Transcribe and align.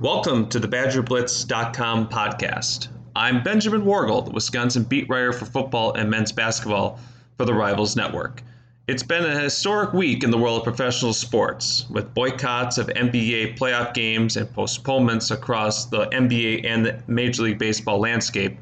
Welcome 0.00 0.50
to 0.50 0.60
the 0.60 0.68
BadgerBlitz.com 0.68 2.10
podcast. 2.10 2.88
I'm 3.16 3.42
Benjamin 3.42 3.80
Worgull, 3.80 4.26
the 4.26 4.30
Wisconsin 4.30 4.82
beat 4.82 5.08
writer 5.08 5.32
for 5.32 5.46
football 5.46 5.94
and 5.94 6.10
men's 6.10 6.32
basketball 6.32 7.00
for 7.38 7.46
the 7.46 7.54
Rivals 7.54 7.96
Network. 7.96 8.42
It's 8.88 9.02
been 9.02 9.24
a 9.24 9.40
historic 9.40 9.94
week 9.94 10.22
in 10.22 10.30
the 10.30 10.36
world 10.36 10.58
of 10.58 10.64
professional 10.64 11.14
sports, 11.14 11.86
with 11.88 12.12
boycotts 12.12 12.76
of 12.76 12.88
NBA 12.88 13.58
playoff 13.58 13.94
games 13.94 14.36
and 14.36 14.52
postponements 14.52 15.30
across 15.30 15.86
the 15.86 16.04
NBA 16.08 16.66
and 16.66 16.84
the 16.84 17.02
Major 17.06 17.44
League 17.44 17.58
Baseball 17.58 17.98
landscape, 17.98 18.58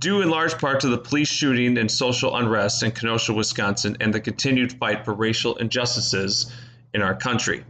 due 0.00 0.20
in 0.20 0.30
large 0.30 0.58
part 0.58 0.80
to 0.80 0.88
the 0.88 0.98
police 0.98 1.28
shooting 1.28 1.78
and 1.78 1.88
social 1.88 2.34
unrest 2.34 2.82
in 2.82 2.90
Kenosha, 2.90 3.32
Wisconsin, 3.32 3.96
and 4.00 4.12
the 4.12 4.18
continued 4.18 4.72
fight 4.72 5.04
for 5.04 5.14
racial 5.14 5.54
injustices 5.58 6.52
in 6.92 7.02
our 7.02 7.14
country. 7.14 7.64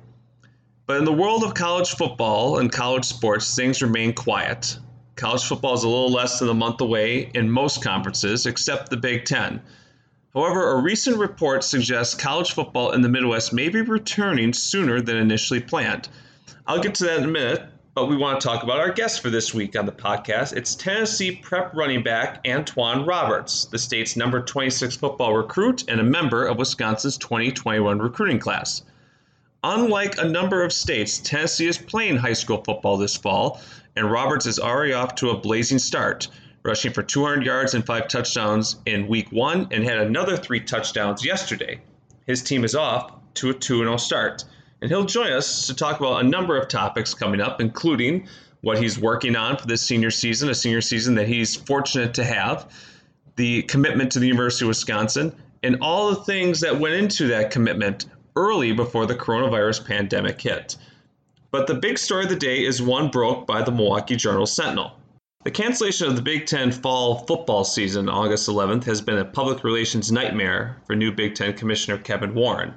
But 0.87 0.99
in 0.99 1.05
the 1.05 1.13
world 1.13 1.43
of 1.43 1.55
college 1.55 1.91
football 1.97 2.59
and 2.59 2.71
college 2.71 3.05
sports, 3.05 3.57
things 3.57 3.83
remain 3.83 4.13
quiet. 4.13 4.79
College 5.17 5.43
football 5.43 5.75
is 5.75 5.83
a 5.83 5.89
little 5.89 6.13
less 6.13 6.39
than 6.39 6.49
a 6.49 6.55
month 6.55 6.81
away 6.81 7.29
in 7.35 7.51
most 7.51 7.83
conferences, 7.83 8.47
except 8.47 8.91
the 8.91 8.97
Big 8.97 9.25
Ten. 9.25 9.61
However, 10.33 10.71
a 10.71 10.81
recent 10.81 11.17
report 11.17 11.65
suggests 11.65 12.15
college 12.15 12.53
football 12.53 12.93
in 12.93 13.01
the 13.01 13.09
Midwest 13.09 13.53
may 13.53 13.69
be 13.69 13.81
returning 13.81 14.53
sooner 14.53 15.01
than 15.01 15.17
initially 15.17 15.61
planned. 15.61 16.09
I'll 16.69 16.81
get 16.81 16.95
to 16.97 17.05
that 17.05 17.19
in 17.19 17.25
a 17.25 17.29
minute, 17.29 17.63
but 17.95 18.07
we 18.07 18.17
want 18.17 18.41
to 18.41 18.47
talk 18.47 18.63
about 18.63 18.79
our 18.79 18.93
guest 18.93 19.23
for 19.23 19.31
this 19.31 19.53
week 19.53 19.75
on 19.75 19.87
the 19.87 19.93
podcast. 19.93 20.57
It's 20.57 20.77
Tennessee 20.77 21.33
prep 21.35 21.75
running 21.75 22.05
back 22.05 22.45
Antwan 22.45 23.09
Roberts, 23.09 23.65
the 23.65 23.79
state's 23.79 24.15
number 24.15 24.41
26 24.41 24.95
football 24.95 25.35
recruit 25.35 25.83
and 25.89 25.99
a 25.99 26.05
member 26.05 26.47
of 26.47 26.59
Wisconsin's 26.59 27.19
2021 27.19 27.99
recruiting 27.99 28.39
class. 28.39 28.83
Unlike 29.69 30.19
a 30.19 30.29
number 30.29 30.63
of 30.63 30.73
states, 30.73 31.19
Tennessee 31.19 31.67
is 31.67 31.77
playing 31.77 32.19
high 32.19 32.35
school 32.35 32.63
football 32.63 32.97
this 32.97 33.17
fall, 33.17 33.61
and 33.97 34.09
Roberts 34.09 34.47
is 34.47 34.61
already 34.61 34.93
off 34.93 35.17
to 35.17 35.31
a 35.31 35.37
blazing 35.37 35.81
start, 35.81 36.29
rushing 36.63 36.93
for 36.93 37.03
200 37.03 37.45
yards 37.45 37.75
and 37.75 37.85
five 37.85 38.07
touchdowns 38.07 38.77
in 38.87 39.09
week 39.09 39.33
one 39.33 39.67
and 39.73 39.83
had 39.83 39.99
another 39.99 40.37
three 40.37 40.61
touchdowns 40.61 41.25
yesterday. 41.25 41.81
His 42.29 42.43
team 42.43 42.63
is 42.63 42.77
off 42.77 43.11
to 43.35 43.51
a 43.51 43.55
2 43.55 43.79
0 43.79 43.97
start, 43.97 44.45
and 44.83 44.89
he'll 44.89 45.05
join 45.05 45.33
us 45.33 45.67
to 45.67 45.75
talk 45.75 45.99
about 45.99 46.25
a 46.25 46.29
number 46.29 46.57
of 46.57 46.69
topics 46.69 47.13
coming 47.13 47.41
up, 47.41 47.61
including 47.61 48.29
what 48.61 48.79
he's 48.79 49.01
working 49.01 49.35
on 49.35 49.57
for 49.57 49.67
this 49.67 49.83
senior 49.83 50.13
season, 50.13 50.49
a 50.49 50.55
senior 50.55 50.81
season 50.81 51.17
that 51.17 51.27
he's 51.27 51.57
fortunate 51.57 52.15
to 52.15 52.23
have, 52.23 52.73
the 53.35 53.63
commitment 53.63 54.13
to 54.13 54.21
the 54.21 54.29
University 54.29 54.65
of 54.65 54.69
Wisconsin, 54.69 55.35
and 55.65 55.79
all 55.81 56.11
the 56.11 56.23
things 56.23 56.61
that 56.61 56.79
went 56.79 56.95
into 56.95 57.27
that 57.27 57.51
commitment 57.51 58.07
early 58.37 58.73
before 58.73 59.07
the 59.07 59.17
coronavirus 59.17 59.85
pandemic 59.87 60.41
hit. 60.41 60.77
But 61.51 61.67
the 61.67 61.75
big 61.75 61.99
story 61.99 62.25
of 62.25 62.31
the 62.31 62.37
day 62.37 62.65
is 62.65 62.83
one 62.83 63.09
broke 63.09 63.47
by 63.47 63.63
the 63.63 63.73
Milwaukee 63.73 64.17
Journal 64.17 64.47
Sentinel. 64.47 64.93
The 65.45 65.51
cancellation 65.51 66.09
of 66.09 66.17
the 66.17 66.23
Big 66.23 66.47
Ten 66.47 66.73
fall 66.73 67.25
football 67.25 67.65
season 67.65 68.09
August 68.09 68.49
11th 68.49 68.85
has 68.85 69.01
been 69.01 69.19
a 69.19 69.25
public 69.25 69.63
relations 69.63 70.11
nightmare 70.11 70.77
for 70.87 70.97
new 70.97 71.13
Big 71.13 71.35
Ten 71.35 71.55
Commissioner 71.55 71.99
Kevin 71.99 72.35
Warren. 72.35 72.75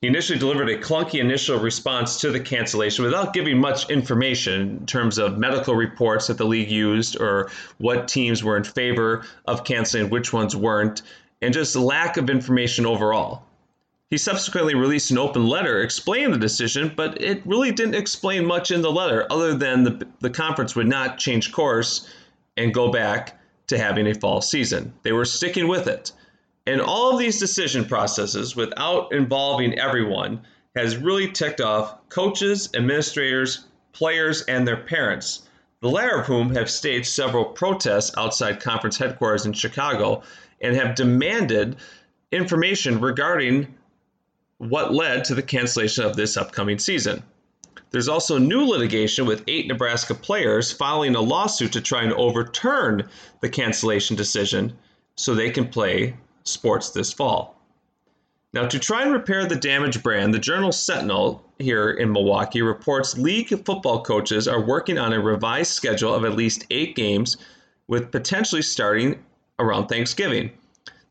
He 0.00 0.08
initially 0.08 0.38
delivered 0.38 0.68
a 0.68 0.78
clunky 0.78 1.20
initial 1.20 1.60
response 1.60 2.20
to 2.22 2.30
the 2.30 2.40
cancellation 2.40 3.04
without 3.04 3.34
giving 3.34 3.60
much 3.60 3.88
information 3.88 4.78
in 4.78 4.86
terms 4.86 5.18
of 5.18 5.38
medical 5.38 5.76
reports 5.76 6.26
that 6.26 6.38
the 6.38 6.46
league 6.46 6.70
used 6.70 7.20
or 7.20 7.50
what 7.78 8.08
teams 8.08 8.42
were 8.42 8.56
in 8.56 8.64
favor 8.64 9.24
of 9.44 9.62
canceling, 9.62 10.10
which 10.10 10.32
ones 10.32 10.56
weren't, 10.56 11.02
and 11.40 11.54
just 11.54 11.76
lack 11.76 12.16
of 12.16 12.30
information 12.30 12.84
overall. 12.84 13.44
He 14.12 14.18
subsequently 14.18 14.74
released 14.74 15.10
an 15.10 15.16
open 15.16 15.46
letter 15.46 15.80
explaining 15.80 16.32
the 16.32 16.36
decision, 16.36 16.92
but 16.94 17.22
it 17.22 17.40
really 17.46 17.72
didn't 17.72 17.94
explain 17.94 18.44
much 18.44 18.70
in 18.70 18.82
the 18.82 18.92
letter 18.92 19.26
other 19.30 19.54
than 19.54 19.84
the, 19.84 20.06
the 20.20 20.28
conference 20.28 20.76
would 20.76 20.86
not 20.86 21.16
change 21.16 21.50
course 21.50 22.06
and 22.58 22.74
go 22.74 22.92
back 22.92 23.40
to 23.68 23.78
having 23.78 24.06
a 24.06 24.14
fall 24.14 24.42
season. 24.42 24.92
They 25.02 25.12
were 25.12 25.24
sticking 25.24 25.66
with 25.66 25.86
it. 25.86 26.12
And 26.66 26.78
all 26.78 27.14
of 27.14 27.18
these 27.18 27.38
decision 27.38 27.86
processes, 27.86 28.54
without 28.54 29.14
involving 29.14 29.78
everyone, 29.78 30.42
has 30.76 30.98
really 30.98 31.32
ticked 31.32 31.62
off 31.62 31.96
coaches, 32.10 32.68
administrators, 32.74 33.64
players, 33.94 34.42
and 34.42 34.68
their 34.68 34.76
parents, 34.76 35.48
the 35.80 35.88
latter 35.88 36.20
of 36.20 36.26
whom 36.26 36.54
have 36.54 36.70
staged 36.70 37.06
several 37.06 37.46
protests 37.46 38.12
outside 38.18 38.60
conference 38.60 38.98
headquarters 38.98 39.46
in 39.46 39.54
Chicago 39.54 40.22
and 40.60 40.76
have 40.76 40.96
demanded 40.96 41.76
information 42.30 43.00
regarding 43.00 43.74
what 44.68 44.94
led 44.94 45.24
to 45.24 45.34
the 45.34 45.42
cancellation 45.42 46.04
of 46.04 46.14
this 46.14 46.36
upcoming 46.36 46.78
season. 46.78 47.20
There's 47.90 48.08
also 48.08 48.38
new 48.38 48.64
litigation 48.64 49.26
with 49.26 49.42
eight 49.48 49.66
Nebraska 49.66 50.14
players 50.14 50.70
filing 50.70 51.16
a 51.16 51.20
lawsuit 51.20 51.72
to 51.72 51.80
try 51.80 52.04
and 52.04 52.12
overturn 52.12 53.08
the 53.40 53.48
cancellation 53.48 54.14
decision 54.14 54.72
so 55.16 55.34
they 55.34 55.50
can 55.50 55.68
play 55.68 56.16
sports 56.44 56.90
this 56.90 57.12
fall. 57.12 57.60
Now, 58.54 58.66
to 58.68 58.78
try 58.78 59.02
and 59.02 59.12
repair 59.12 59.46
the 59.46 59.56
damaged 59.56 60.02
brand, 60.02 60.32
the 60.32 60.38
Journal 60.38 60.72
Sentinel 60.72 61.44
here 61.58 61.90
in 61.90 62.12
Milwaukee 62.12 62.62
reports 62.62 63.18
league 63.18 63.48
football 63.64 64.02
coaches 64.02 64.46
are 64.46 64.64
working 64.64 64.96
on 64.96 65.12
a 65.12 65.20
revised 65.20 65.72
schedule 65.72 66.14
of 66.14 66.24
at 66.24 66.36
least 66.36 66.66
eight 66.70 66.94
games, 66.94 67.36
with 67.88 68.12
potentially 68.12 68.62
starting 68.62 69.24
around 69.58 69.88
Thanksgiving. 69.88 70.52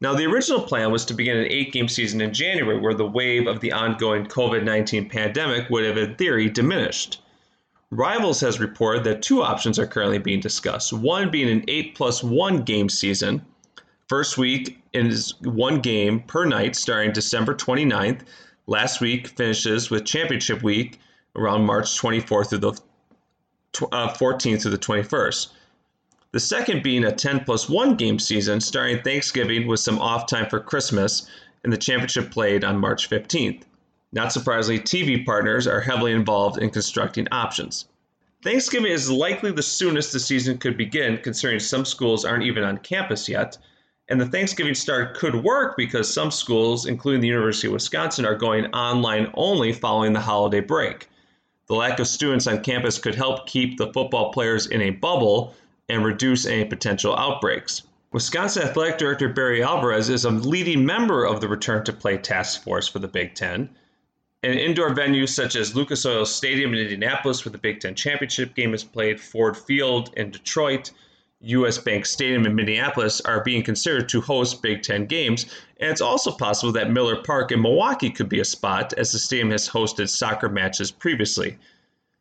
Now, 0.01 0.15
the 0.15 0.25
original 0.25 0.61
plan 0.61 0.91
was 0.91 1.05
to 1.05 1.13
begin 1.13 1.37
an 1.37 1.51
eight 1.51 1.71
game 1.71 1.87
season 1.87 2.21
in 2.21 2.33
January, 2.33 2.79
where 2.79 2.95
the 2.95 3.05
wave 3.05 3.45
of 3.45 3.59
the 3.59 3.71
ongoing 3.71 4.25
COVID 4.25 4.63
19 4.63 5.07
pandemic 5.07 5.69
would 5.69 5.85
have, 5.85 5.97
in 5.97 6.15
theory, 6.15 6.49
diminished. 6.49 7.21
Rivals 7.91 8.39
has 8.39 8.59
reported 8.59 9.03
that 9.03 9.21
two 9.21 9.43
options 9.43 9.77
are 9.77 9.85
currently 9.85 10.17
being 10.17 10.39
discussed 10.39 10.91
one 10.91 11.29
being 11.29 11.49
an 11.49 11.65
8 11.67 11.93
plus 11.93 12.23
1 12.23 12.63
game 12.63 12.89
season. 12.89 13.45
First 14.07 14.37
week 14.37 14.81
is 14.93 15.35
one 15.41 15.81
game 15.81 16.21
per 16.21 16.45
night 16.45 16.75
starting 16.75 17.11
December 17.11 17.53
29th. 17.53 18.21
Last 18.65 19.01
week 19.01 19.27
finishes 19.27 19.91
with 19.91 20.05
championship 20.05 20.63
week 20.63 20.99
around 21.35 21.65
March 21.65 21.85
24th 21.99 22.49
through 22.49 22.57
the 22.59 22.71
uh, 23.91 24.13
14th 24.13 24.61
through 24.63 24.71
the 24.71 24.77
21st. 24.77 25.49
The 26.33 26.39
second 26.39 26.81
being 26.81 27.03
a 27.03 27.11
10 27.11 27.41
plus 27.41 27.67
1 27.67 27.95
game 27.95 28.17
season 28.17 28.61
starting 28.61 29.01
Thanksgiving 29.01 29.67
with 29.67 29.81
some 29.81 29.99
off 29.99 30.27
time 30.27 30.49
for 30.49 30.61
Christmas, 30.61 31.27
and 31.65 31.73
the 31.73 31.77
championship 31.77 32.31
played 32.31 32.63
on 32.63 32.79
March 32.79 33.09
15th. 33.09 33.63
Not 34.13 34.31
surprisingly, 34.31 34.79
TV 34.79 35.25
partners 35.25 35.67
are 35.67 35.81
heavily 35.81 36.13
involved 36.13 36.57
in 36.57 36.69
constructing 36.69 37.27
options. 37.33 37.85
Thanksgiving 38.45 38.93
is 38.93 39.11
likely 39.11 39.51
the 39.51 39.61
soonest 39.61 40.13
the 40.13 40.21
season 40.21 40.57
could 40.57 40.77
begin, 40.77 41.17
considering 41.17 41.59
some 41.59 41.83
schools 41.83 42.23
aren't 42.23 42.45
even 42.45 42.63
on 42.63 42.77
campus 42.77 43.27
yet. 43.27 43.57
And 44.07 44.19
the 44.19 44.25
Thanksgiving 44.25 44.73
start 44.73 45.17
could 45.17 45.35
work 45.35 45.75
because 45.75 46.13
some 46.13 46.31
schools, 46.31 46.85
including 46.85 47.19
the 47.19 47.27
University 47.27 47.67
of 47.67 47.73
Wisconsin, 47.73 48.25
are 48.25 48.35
going 48.35 48.67
online 48.67 49.29
only 49.33 49.73
following 49.73 50.13
the 50.13 50.21
holiday 50.21 50.61
break. 50.61 51.09
The 51.67 51.75
lack 51.75 51.99
of 51.99 52.07
students 52.07 52.47
on 52.47 52.63
campus 52.63 52.99
could 52.99 53.15
help 53.15 53.47
keep 53.47 53.77
the 53.77 53.91
football 53.91 54.31
players 54.31 54.67
in 54.67 54.81
a 54.81 54.91
bubble 54.91 55.55
and 55.91 56.05
reduce 56.05 56.45
any 56.45 56.63
potential 56.63 57.15
outbreaks. 57.17 57.83
Wisconsin 58.13 58.63
Athletic 58.63 58.97
Director 58.97 59.27
Barry 59.29 59.61
Alvarez 59.61 60.09
is 60.09 60.25
a 60.25 60.31
leading 60.31 60.85
member 60.85 61.25
of 61.25 61.41
the 61.41 61.47
Return 61.47 61.83
to 61.83 61.93
Play 61.93 62.17
Task 62.17 62.63
Force 62.63 62.87
for 62.87 62.99
the 62.99 63.07
Big 63.07 63.35
Ten. 63.35 63.69
And 64.41 64.57
indoor 64.57 64.95
venues 64.95 65.29
such 65.29 65.55
as 65.55 65.75
Lucas 65.75 66.05
Oil 66.05 66.25
Stadium 66.25 66.73
in 66.73 66.79
Indianapolis, 66.79 67.43
where 67.43 67.51
the 67.51 67.57
Big 67.57 67.81
Ten 67.81 67.93
championship 67.93 68.55
game 68.55 68.73
is 68.73 68.83
played, 68.83 69.19
Ford 69.19 69.57
Field 69.57 70.11
in 70.15 70.31
Detroit, 70.31 70.91
US 71.41 71.77
Bank 71.77 72.05
Stadium 72.05 72.45
in 72.45 72.55
Minneapolis 72.55 73.19
are 73.21 73.43
being 73.43 73.63
considered 73.63 74.07
to 74.09 74.21
host 74.21 74.61
Big 74.61 74.83
Ten 74.83 75.05
games. 75.05 75.45
And 75.79 75.89
it's 75.89 76.01
also 76.01 76.31
possible 76.31 76.71
that 76.73 76.91
Miller 76.91 77.21
Park 77.21 77.51
in 77.51 77.61
Milwaukee 77.61 78.11
could 78.11 78.29
be 78.29 78.39
a 78.39 78.45
spot, 78.45 78.93
as 78.93 79.11
the 79.11 79.19
stadium 79.19 79.51
has 79.51 79.67
hosted 79.67 80.09
soccer 80.09 80.49
matches 80.49 80.91
previously. 80.91 81.57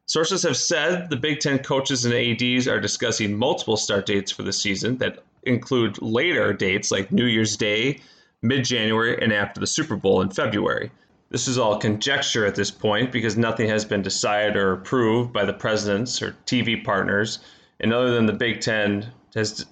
Sources 0.06 0.43
have 0.43 0.56
said 0.56 1.08
the 1.08 1.17
Big 1.17 1.41
Ten 1.41 1.58
coaches 1.61 2.05
and 2.05 2.14
ADs 2.14 2.67
are 2.67 2.81
discussing 2.81 3.37
multiple 3.37 3.76
start 3.76 4.06
dates 4.06 4.32
for 4.32 4.43
the 4.43 4.52
season 4.52 4.99
that 4.99 5.23
include 5.44 6.02
later 6.02 6.52
dates 6.52 6.91
like 6.91 7.12
New 7.12 7.26
Year's 7.26 7.56
Day, 7.56 8.00
mid 8.43 8.64
January, 8.64 9.23
and 9.23 9.32
after 9.32 9.61
the 9.61 9.67
Super 9.67 9.97
Bowl 9.97 10.20
in 10.20 10.31
February. 10.31 10.91
This 11.31 11.47
is 11.47 11.58
all 11.58 11.79
conjecture 11.79 12.44
at 12.44 12.56
this 12.56 12.73
point 12.73 13.12
because 13.12 13.37
nothing 13.37 13.69
has 13.69 13.85
been 13.85 14.02
decided 14.02 14.56
or 14.56 14.73
approved 14.73 15.32
by 15.32 15.44
the 15.44 15.52
presidents 15.52 16.20
or 16.20 16.37
TV 16.44 16.82
partners. 16.82 17.38
And 17.79 17.93
other 17.93 18.12
than 18.12 18.26
the 18.26 18.32
Big 18.32 18.61
Ten 18.61 19.12
has 19.37 19.64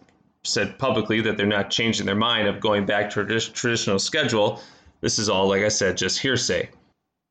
said 0.45 0.79
publicly 0.79 1.21
that 1.23 1.37
they're 1.37 1.47
not 1.47 1.71
changing 1.71 2.07
their 2.07 2.15
mind 2.15 2.47
of 2.47 2.61
going 2.61 2.87
back 2.87 3.11
to 3.11 3.21
a 3.21 3.41
traditional 3.41 3.99
schedule, 3.99 4.63
this 5.01 5.19
is 5.19 5.29
all, 5.29 5.49
like 5.49 5.63
I 5.65 5.69
said, 5.69 5.97
just 5.97 6.21
hearsay. 6.21 6.69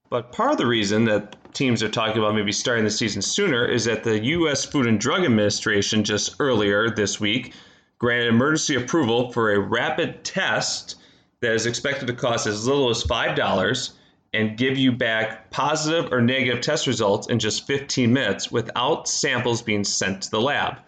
But 0.09 0.31
part 0.31 0.51
of 0.51 0.57
the 0.57 0.65
reason 0.65 1.05
that 1.05 1.35
teams 1.53 1.83
are 1.83 1.89
talking 1.89 2.19
about 2.19 2.35
maybe 2.35 2.51
starting 2.51 2.85
the 2.85 2.91
season 2.91 3.21
sooner 3.21 3.65
is 3.65 3.85
that 3.85 4.03
the 4.03 4.19
U.S. 4.19 4.63
Food 4.63 4.87
and 4.87 4.99
Drug 4.99 5.25
Administration 5.25 6.03
just 6.03 6.35
earlier 6.39 6.89
this 6.89 7.19
week 7.19 7.53
granted 7.99 8.27
emergency 8.27 8.75
approval 8.75 9.31
for 9.31 9.51
a 9.51 9.59
rapid 9.59 10.23
test 10.23 10.95
that 11.41 11.53
is 11.53 11.65
expected 11.65 12.07
to 12.07 12.13
cost 12.13 12.47
as 12.47 12.67
little 12.67 12.89
as 12.89 13.03
$5 13.03 13.89
and 14.33 14.57
give 14.57 14.77
you 14.77 14.91
back 14.91 15.49
positive 15.49 16.11
or 16.13 16.21
negative 16.21 16.61
test 16.61 16.85
results 16.85 17.27
in 17.27 17.39
just 17.39 17.65
15 17.65 18.11
minutes 18.13 18.51
without 18.51 19.07
samples 19.07 19.61
being 19.61 19.83
sent 19.83 20.23
to 20.23 20.31
the 20.31 20.41
lab. 20.41 20.79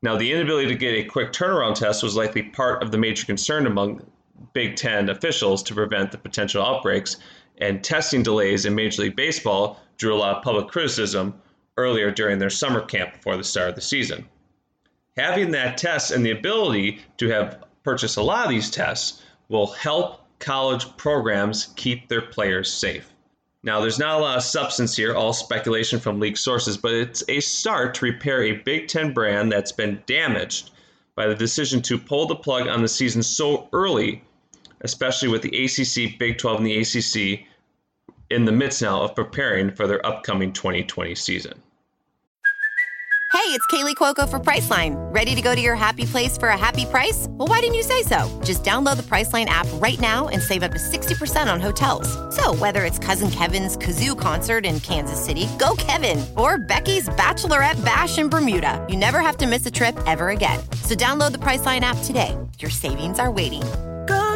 Now, 0.00 0.16
the 0.16 0.32
inability 0.32 0.68
to 0.68 0.74
get 0.74 0.94
a 0.94 1.04
quick 1.04 1.32
turnaround 1.32 1.74
test 1.74 2.02
was 2.02 2.16
likely 2.16 2.42
part 2.42 2.82
of 2.82 2.92
the 2.92 2.98
major 2.98 3.26
concern 3.26 3.66
among 3.66 4.06
Big 4.52 4.76
Ten 4.76 5.08
officials 5.08 5.62
to 5.64 5.74
prevent 5.74 6.12
the 6.12 6.18
potential 6.18 6.64
outbreaks 6.64 7.16
and 7.60 7.82
testing 7.82 8.22
delays 8.22 8.64
in 8.64 8.74
Major 8.74 9.02
League 9.02 9.16
Baseball 9.16 9.80
drew 9.96 10.14
a 10.14 10.16
lot 10.16 10.36
of 10.36 10.42
public 10.42 10.68
criticism 10.68 11.34
earlier 11.76 12.10
during 12.10 12.38
their 12.38 12.50
summer 12.50 12.80
camp 12.80 13.14
before 13.14 13.36
the 13.36 13.44
start 13.44 13.70
of 13.70 13.74
the 13.74 13.80
season. 13.80 14.28
Having 15.16 15.50
that 15.52 15.78
test 15.78 16.10
and 16.10 16.24
the 16.24 16.30
ability 16.30 17.00
to 17.16 17.28
have 17.28 17.64
purchased 17.82 18.16
a 18.16 18.22
lot 18.22 18.44
of 18.44 18.50
these 18.50 18.70
tests 18.70 19.22
will 19.48 19.68
help 19.68 20.20
college 20.38 20.96
programs 20.96 21.72
keep 21.76 22.08
their 22.08 22.22
players 22.22 22.72
safe. 22.72 23.12
Now, 23.62 23.80
there's 23.80 23.98
not 23.98 24.18
a 24.18 24.22
lot 24.22 24.36
of 24.36 24.44
substance 24.44 24.94
here, 24.94 25.14
all 25.14 25.32
speculation 25.32 25.98
from 25.98 26.20
leaked 26.20 26.38
sources, 26.38 26.76
but 26.76 26.94
it's 26.94 27.24
a 27.28 27.40
start 27.40 27.94
to 27.94 28.04
repair 28.04 28.42
a 28.44 28.52
Big 28.52 28.86
Ten 28.86 29.12
brand 29.12 29.50
that's 29.50 29.72
been 29.72 30.02
damaged 30.06 30.70
by 31.16 31.26
the 31.26 31.34
decision 31.34 31.82
to 31.82 31.98
pull 31.98 32.26
the 32.26 32.36
plug 32.36 32.68
on 32.68 32.82
the 32.82 32.88
season 32.88 33.22
so 33.22 33.68
early 33.72 34.22
especially 34.82 35.28
with 35.28 35.42
the 35.42 35.64
ACC, 35.64 36.18
Big 36.18 36.38
12, 36.38 36.58
and 36.58 36.66
the 36.66 36.78
ACC 36.78 37.46
in 38.30 38.44
the 38.44 38.52
midst 38.52 38.82
now 38.82 39.02
of 39.02 39.14
preparing 39.14 39.70
for 39.70 39.86
their 39.86 40.04
upcoming 40.06 40.52
2020 40.52 41.14
season. 41.14 41.62
Hey, 43.30 43.54
it's 43.54 43.66
Kaley 43.68 43.94
Cuoco 43.94 44.28
for 44.28 44.38
Priceline. 44.38 44.96
Ready 45.14 45.34
to 45.34 45.40
go 45.40 45.54
to 45.54 45.60
your 45.60 45.74
happy 45.74 46.04
place 46.04 46.36
for 46.36 46.48
a 46.48 46.56
happy 46.56 46.84
price? 46.84 47.26
Well, 47.30 47.46
why 47.46 47.60
didn't 47.60 47.76
you 47.76 47.82
say 47.82 48.02
so? 48.02 48.28
Just 48.44 48.64
download 48.64 48.96
the 48.96 49.02
Priceline 49.02 49.46
app 49.46 49.66
right 49.74 49.98
now 50.00 50.28
and 50.28 50.42
save 50.42 50.62
up 50.62 50.72
to 50.72 50.78
60% 50.78 51.50
on 51.50 51.60
hotels. 51.60 52.08
So, 52.34 52.54
whether 52.56 52.84
it's 52.84 52.98
Cousin 52.98 53.30
Kevin's 53.30 53.76
Kazoo 53.76 54.18
concert 54.18 54.66
in 54.66 54.80
Kansas 54.80 55.22
City, 55.22 55.46
go 55.58 55.74
Kevin, 55.78 56.24
or 56.36 56.58
Becky's 56.58 57.08
Bachelorette 57.10 57.82
Bash 57.84 58.18
in 58.18 58.28
Bermuda, 58.28 58.84
you 58.88 58.96
never 58.96 59.20
have 59.20 59.36
to 59.38 59.46
miss 59.46 59.64
a 59.64 59.70
trip 59.70 59.96
ever 60.06 60.30
again. 60.30 60.60
So, 60.82 60.94
download 60.94 61.32
the 61.32 61.38
Priceline 61.38 61.80
app 61.80 61.98
today. 62.04 62.36
Your 62.58 62.70
savings 62.70 63.18
are 63.18 63.30
waiting 63.30 63.62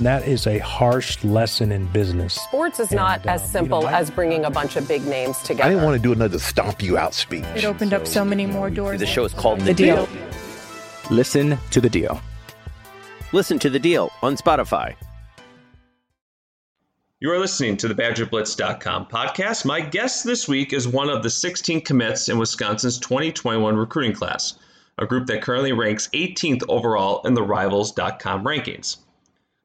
That 0.00 0.26
is 0.26 0.46
a 0.46 0.58
harsh 0.58 1.22
lesson 1.22 1.70
in 1.70 1.86
business. 1.86 2.34
Sports 2.34 2.80
is 2.80 2.90
not 2.90 3.20
And, 3.20 3.28
uh, 3.28 3.32
as 3.34 3.48
simple 3.50 3.78
you 3.78 3.84
know, 3.84 3.90
I- 3.90 4.00
as 4.00 4.10
bringing 4.10 4.44
a 4.44 4.50
bunch 4.50 4.76
of 4.76 4.88
big 4.88 5.06
names 5.06 5.38
together. 5.38 5.64
I 5.64 5.68
didn't 5.70 5.84
want 5.84 5.96
to 5.96 6.02
do 6.02 6.12
another 6.12 6.38
stomp 6.40 6.82
you 6.82 6.98
out 6.98 7.14
speech. 7.14 7.44
It 7.54 7.64
opened 7.64 7.94
up 7.94 8.06
so 8.06 8.24
many 8.24 8.44
more 8.44 8.70
doors. 8.70 8.98
The 8.98 9.06
show 9.06 9.24
is 9.24 9.32
called 9.32 9.60
The, 9.60 9.66
The 9.66 9.74
Deal. 9.74 10.08
Listen 11.10 11.58
to 11.70 11.80
the 11.80 11.88
deal. 11.90 12.20
Listen 13.32 13.58
to 13.60 13.70
The 13.70 13.78
Deal 13.78 14.10
on 14.22 14.36
Spotify. 14.36 14.94
You 17.20 17.30
are 17.30 17.38
listening 17.38 17.76
to 17.78 17.88
the 17.88 17.94
BadgerBlitz.com 17.94 19.06
podcast. 19.06 19.64
My 19.64 19.80
guest 19.80 20.24
this 20.24 20.48
week 20.48 20.72
is 20.72 20.86
one 20.88 21.08
of 21.08 21.22
the 21.22 21.30
16 21.30 21.80
commits 21.82 22.28
in 22.28 22.36
Wisconsin's 22.38 22.98
2021 22.98 23.76
recruiting 23.76 24.12
class, 24.12 24.54
a 24.98 25.06
group 25.06 25.26
that 25.28 25.40
currently 25.40 25.72
ranks 25.72 26.08
18th 26.12 26.62
overall 26.68 27.22
in 27.26 27.34
the 27.34 27.42
Rivals.com 27.42 28.44
rankings. 28.44 28.96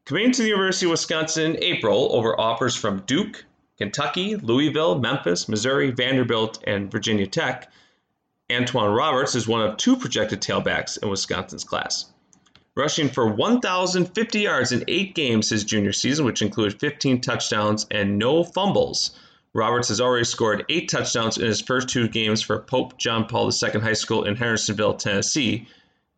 Committing 0.09 0.31
to 0.31 0.41
the 0.41 0.47
University 0.49 0.87
of 0.87 0.89
Wisconsin 0.89 1.55
in 1.55 1.63
April 1.63 2.09
over 2.13 2.41
offers 2.41 2.75
from 2.75 3.03
Duke, 3.05 3.45
Kentucky, 3.77 4.35
Louisville, 4.37 4.97
Memphis, 4.97 5.47
Missouri, 5.47 5.91
Vanderbilt, 5.91 6.63
and 6.65 6.91
Virginia 6.91 7.27
Tech, 7.27 7.71
Antwan 8.49 8.97
Roberts 8.97 9.35
is 9.35 9.47
one 9.47 9.61
of 9.61 9.77
two 9.77 9.95
projected 9.95 10.41
tailbacks 10.41 10.97
in 10.97 11.09
Wisconsin's 11.09 11.63
class. 11.63 12.11
Rushing 12.75 13.07
for 13.07 13.27
1,050 13.27 14.39
yards 14.39 14.71
in 14.71 14.83
eight 14.87 15.13
games 15.13 15.51
his 15.51 15.63
junior 15.63 15.93
season, 15.93 16.25
which 16.25 16.41
included 16.41 16.79
15 16.79 17.21
touchdowns 17.21 17.85
and 17.91 18.17
no 18.17 18.43
fumbles. 18.43 19.11
Roberts 19.53 19.89
has 19.89 20.01
already 20.01 20.25
scored 20.25 20.65
eight 20.69 20.89
touchdowns 20.89 21.37
in 21.37 21.45
his 21.45 21.61
first 21.61 21.87
two 21.87 22.07
games 22.07 22.41
for 22.41 22.57
Pope 22.57 22.97
John 22.97 23.27
Paul 23.27 23.51
II 23.51 23.79
High 23.79 23.93
School 23.93 24.23
in 24.23 24.35
Hendersonville, 24.35 24.95
Tennessee, 24.95 25.67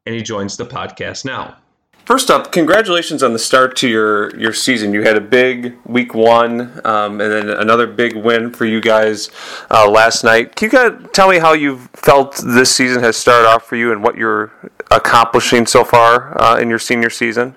and 0.05 0.15
he 0.15 0.21
joins 0.21 0.55
the 0.55 0.65
podcast 0.65 1.25
now. 1.25 1.57
First 2.05 2.31
up, 2.31 2.51
congratulations 2.51 3.21
on 3.21 3.31
the 3.31 3.39
start 3.39 3.75
to 3.77 3.87
your, 3.87 4.35
your 4.37 4.53
season. 4.53 4.93
You 4.93 5.03
had 5.03 5.15
a 5.15 5.21
big 5.21 5.77
week 5.85 6.13
one, 6.15 6.81
um, 6.85 7.21
and 7.21 7.31
then 7.31 7.49
another 7.49 7.85
big 7.85 8.15
win 8.15 8.51
for 8.51 8.65
you 8.65 8.81
guys 8.81 9.29
uh, 9.69 9.89
last 9.89 10.23
night. 10.23 10.55
Can 10.55 10.71
you 10.71 10.71
guys 10.71 11.07
tell 11.13 11.29
me 11.29 11.37
how 11.37 11.53
you've 11.53 11.89
felt 11.93 12.41
this 12.43 12.75
season 12.75 13.03
has 13.03 13.15
started 13.15 13.47
off 13.47 13.63
for 13.63 13.75
you 13.75 13.91
and 13.91 14.03
what 14.03 14.17
you're 14.17 14.51
accomplishing 14.89 15.65
so 15.67 15.83
far 15.83 16.41
uh, 16.41 16.57
in 16.59 16.69
your 16.69 16.79
senior 16.79 17.09
season? 17.09 17.55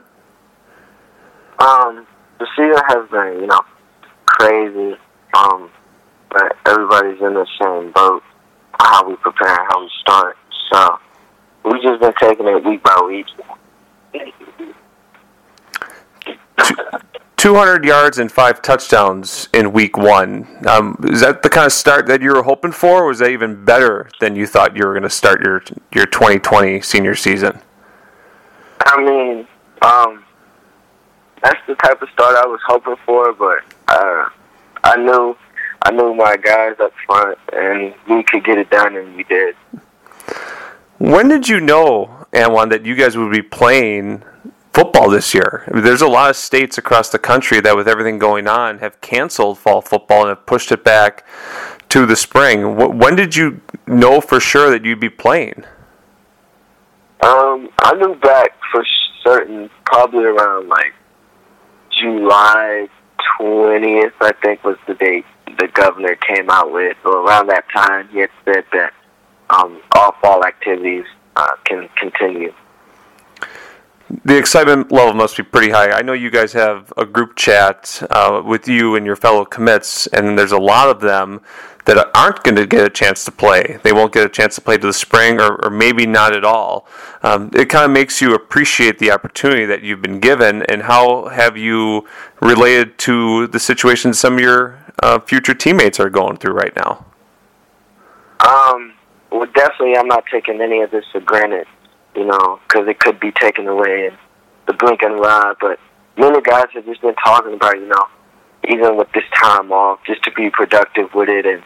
Um, 1.59 2.07
the 2.39 2.47
season 2.55 2.83
has 2.89 3.09
been, 3.11 3.41
you 3.41 3.47
know, 3.47 3.65
crazy. 4.27 4.97
Um, 5.35 5.71
but 6.31 6.57
everybody's 6.67 7.21
in 7.21 7.35
the 7.35 7.47
same 7.61 7.93
boat. 7.93 8.23
How 8.81 9.09
we 9.09 9.17
prepare, 9.17 9.57
how 9.71 9.81
we 9.81 9.91
start. 10.01 10.37
So 10.71 10.99
we've 11.65 11.83
just 11.83 12.01
been 12.01 12.13
taking 12.21 12.47
it 12.47 12.65
week 12.65 12.83
by 12.83 13.01
week. 13.07 13.27
200 17.45 17.85
yards 17.85 18.17
and 18.17 18.33
five 18.33 18.63
touchdowns 18.63 19.51
in 19.53 19.71
week 19.71 19.99
one. 19.99 20.49
Um, 20.67 20.97
is 21.05 21.21
that 21.21 21.43
the 21.43 21.51
kind 21.51 21.67
of 21.67 21.75
start 21.75 22.07
that 22.07 22.23
you 22.23 22.33
were 22.33 22.43
hoping 22.43 22.73
for, 22.73 23.03
or 23.03 23.09
was 23.09 23.19
that 23.19 23.29
even 23.29 23.67
better 23.67 24.09
than 24.19 24.35
you 24.35 24.47
thought 24.47 24.75
you 24.75 24.87
were 24.87 24.95
going 24.95 25.03
to 25.03 25.11
start 25.11 25.45
your 25.45 25.63
your 25.93 26.07
2020 26.07 26.81
senior 26.81 27.15
season? 27.15 27.61
I 28.87 29.03
mean, 29.03 29.47
um, 29.83 30.25
that's 31.43 31.61
the 31.67 31.75
type 31.75 32.01
of 32.01 32.09
start 32.09 32.35
I 32.35 32.47
was 32.47 32.61
hoping 32.67 32.97
for, 33.05 33.35
but 33.35 33.59
uh, 33.89 34.31
I 34.83 34.97
knew, 34.97 35.37
I 35.83 35.91
knew 35.91 36.15
my 36.15 36.39
guys 36.39 36.77
up 36.81 36.95
front, 37.05 37.39
and 37.53 37.95
we 38.09 38.23
could 38.23 38.43
get 38.43 38.57
it 38.57 38.71
done, 38.71 38.97
and 38.97 39.15
we 39.15 39.25
did. 39.25 39.55
When 41.05 41.29
did 41.29 41.51
you 41.51 41.61
know, 41.61 42.27
Antwan, 42.33 42.71
that 42.71 42.87
you 42.87 42.95
guys 42.95 43.15
would 43.15 43.31
be 43.31 43.43
playing 43.43 44.23
football 44.73 45.11
this 45.11 45.35
year? 45.35 45.65
I 45.69 45.75
mean, 45.75 45.85
there's 45.85 46.01
a 46.01 46.09
lot 46.09 46.31
of 46.31 46.37
states 46.37 46.79
across 46.79 47.11
the 47.11 47.19
country 47.19 47.61
that, 47.61 47.77
with 47.77 47.87
everything 47.87 48.19
going 48.19 48.49
on, 48.49 48.79
have 48.79 48.99
canceled 49.03 49.59
fall 49.59 49.83
football 49.83 50.23
and 50.23 50.31
have 50.31 50.47
pushed 50.47 50.73
it 50.73 50.83
back 50.83 51.27
to 51.91 52.07
the 52.07 52.17
spring. 52.17 52.77
When 52.77 53.17
did 53.17 53.37
you 53.37 53.61
know 53.87 54.23
for 54.23 54.41
sure 54.41 54.71
that 54.71 54.87
you'd 54.87 54.99
be 54.99 55.11
playing? 55.11 55.65
Um, 57.21 57.69
I 57.81 57.93
knew 57.97 58.15
back 58.15 58.53
for 58.73 58.83
certain, 59.23 59.69
probably 59.85 60.25
around 60.25 60.71
like 60.71 60.95
July 62.01 62.89
20th, 63.39 64.13
I 64.23 64.33
think 64.43 64.65
was 64.65 64.79
the 64.87 64.95
date 64.95 65.27
the 65.59 65.69
governor 65.69 66.17
came 66.17 66.49
out 66.49 66.73
with. 66.73 66.97
Or 67.05 67.19
around 67.27 67.49
that 67.49 67.67
time, 67.77 68.09
he 68.09 68.21
had 68.21 68.31
said 68.47 68.65
that 68.73 68.95
um, 69.55 69.81
all 69.93 70.13
fall 70.21 70.45
activities 70.45 71.05
uh, 71.37 71.51
can 71.65 71.89
continue. 71.97 72.53
The 74.25 74.37
excitement 74.37 74.93
level 74.93 75.15
must 75.15 75.37
be 75.37 75.43
pretty 75.43 75.71
high. 75.71 75.91
I 75.91 76.03
know 76.03 76.13
you 76.13 76.31
guys 76.31 76.53
have 76.53 76.93
a 76.97 77.07
group 77.07 77.37
chat 77.37 78.03
uh, 78.11 78.43
with 78.45 78.69
you 78.69 78.97
and 78.97 79.07
your 79.07 79.17
fellow 79.17 79.45
commits, 79.45 80.07
and 80.09 80.39
there's 80.39 80.53
a 80.53 80.59
lot 80.59 80.89
of 80.89 81.01
them 81.01 81.41
that 81.87 82.11
aren't 82.15 82.43
going 82.43 82.57
to 82.57 82.67
get 82.67 82.87
a 82.87 82.91
chance 82.91 83.25
to 83.25 83.33
play. 83.33 83.79
They 83.83 83.93
won't 83.93 84.13
get 84.13 84.25
a 84.25 84.29
chance 84.29 84.55
to 84.57 84.61
play 84.61 84.79
to 84.79 84.87
the 84.87 84.93
spring, 84.93 85.41
or, 85.41 85.57
or 85.65 85.71
maybe 85.71 86.07
not 86.07 86.35
at 86.35 86.45
all. 86.45 86.87
Um, 87.23 87.51
it 87.55 87.69
kind 87.69 87.85
of 87.85 87.91
makes 87.91 88.21
you 88.21 88.35
appreciate 88.35 88.99
the 88.99 89.11
opportunity 89.11 89.65
that 89.67 89.83
you've 89.83 90.03
been 90.03 90.21
given, 90.21 90.63
and 90.65 90.83
how 90.83 91.29
have 91.29 91.57
you 91.57 92.07
related 92.41 92.99
to 92.99 93.47
the 93.49 93.59
situation 93.59 94.15
some 94.15 94.35
of 94.35 94.41
your 94.41 94.79
uh, 95.03 95.19
future 95.21 95.55
teammates 95.55 95.99
are 95.99 96.11
going 96.11 96.37
through 96.37 96.55
right 96.55 96.75
now? 96.77 97.05
Well, 99.35 99.49
definitely, 99.53 99.97
I'm 99.97 100.07
not 100.07 100.25
taking 100.31 100.61
any 100.61 100.81
of 100.83 100.93
this 100.93 101.05
for 101.11 101.21
granted. 101.21 101.67
you 102.15 102.25
know, 102.25 102.61
because 102.69 102.87
it 102.89 103.01
could 103.01 103.19
be 103.19 103.33
taken 103.33 103.67
away 103.67 104.07
in 104.07 104.13
the 104.67 104.73
blink 104.73 105.03
and 105.03 105.15
an 105.15 105.25
eye. 105.25 105.55
But 105.61 105.79
many 106.17 106.41
guys 106.41 106.67
have 106.75 106.85
just 106.85 107.01
been 107.03 107.15
talking 107.17 107.55
about, 107.55 107.77
you 107.79 107.89
know, 107.89 108.07
even 108.69 108.97
with 108.97 109.11
this 109.13 109.25
time 109.35 109.73
off, 109.73 109.99
just 110.07 110.23
to 110.25 110.31
be 110.33 110.51
productive 110.51 111.13
with 111.15 111.29
it 111.29 111.47
and 111.47 111.63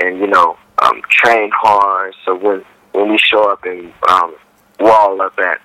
and 0.00 0.18
you 0.18 0.26
know, 0.26 0.56
um, 0.82 1.02
train 1.08 1.50
hard. 1.54 2.14
So 2.24 2.34
when 2.34 2.64
when 2.92 3.10
we 3.10 3.18
show 3.18 3.50
up 3.50 3.64
and 3.64 3.92
um, 4.08 4.34
wall 4.80 5.20
up 5.20 5.38
at 5.38 5.60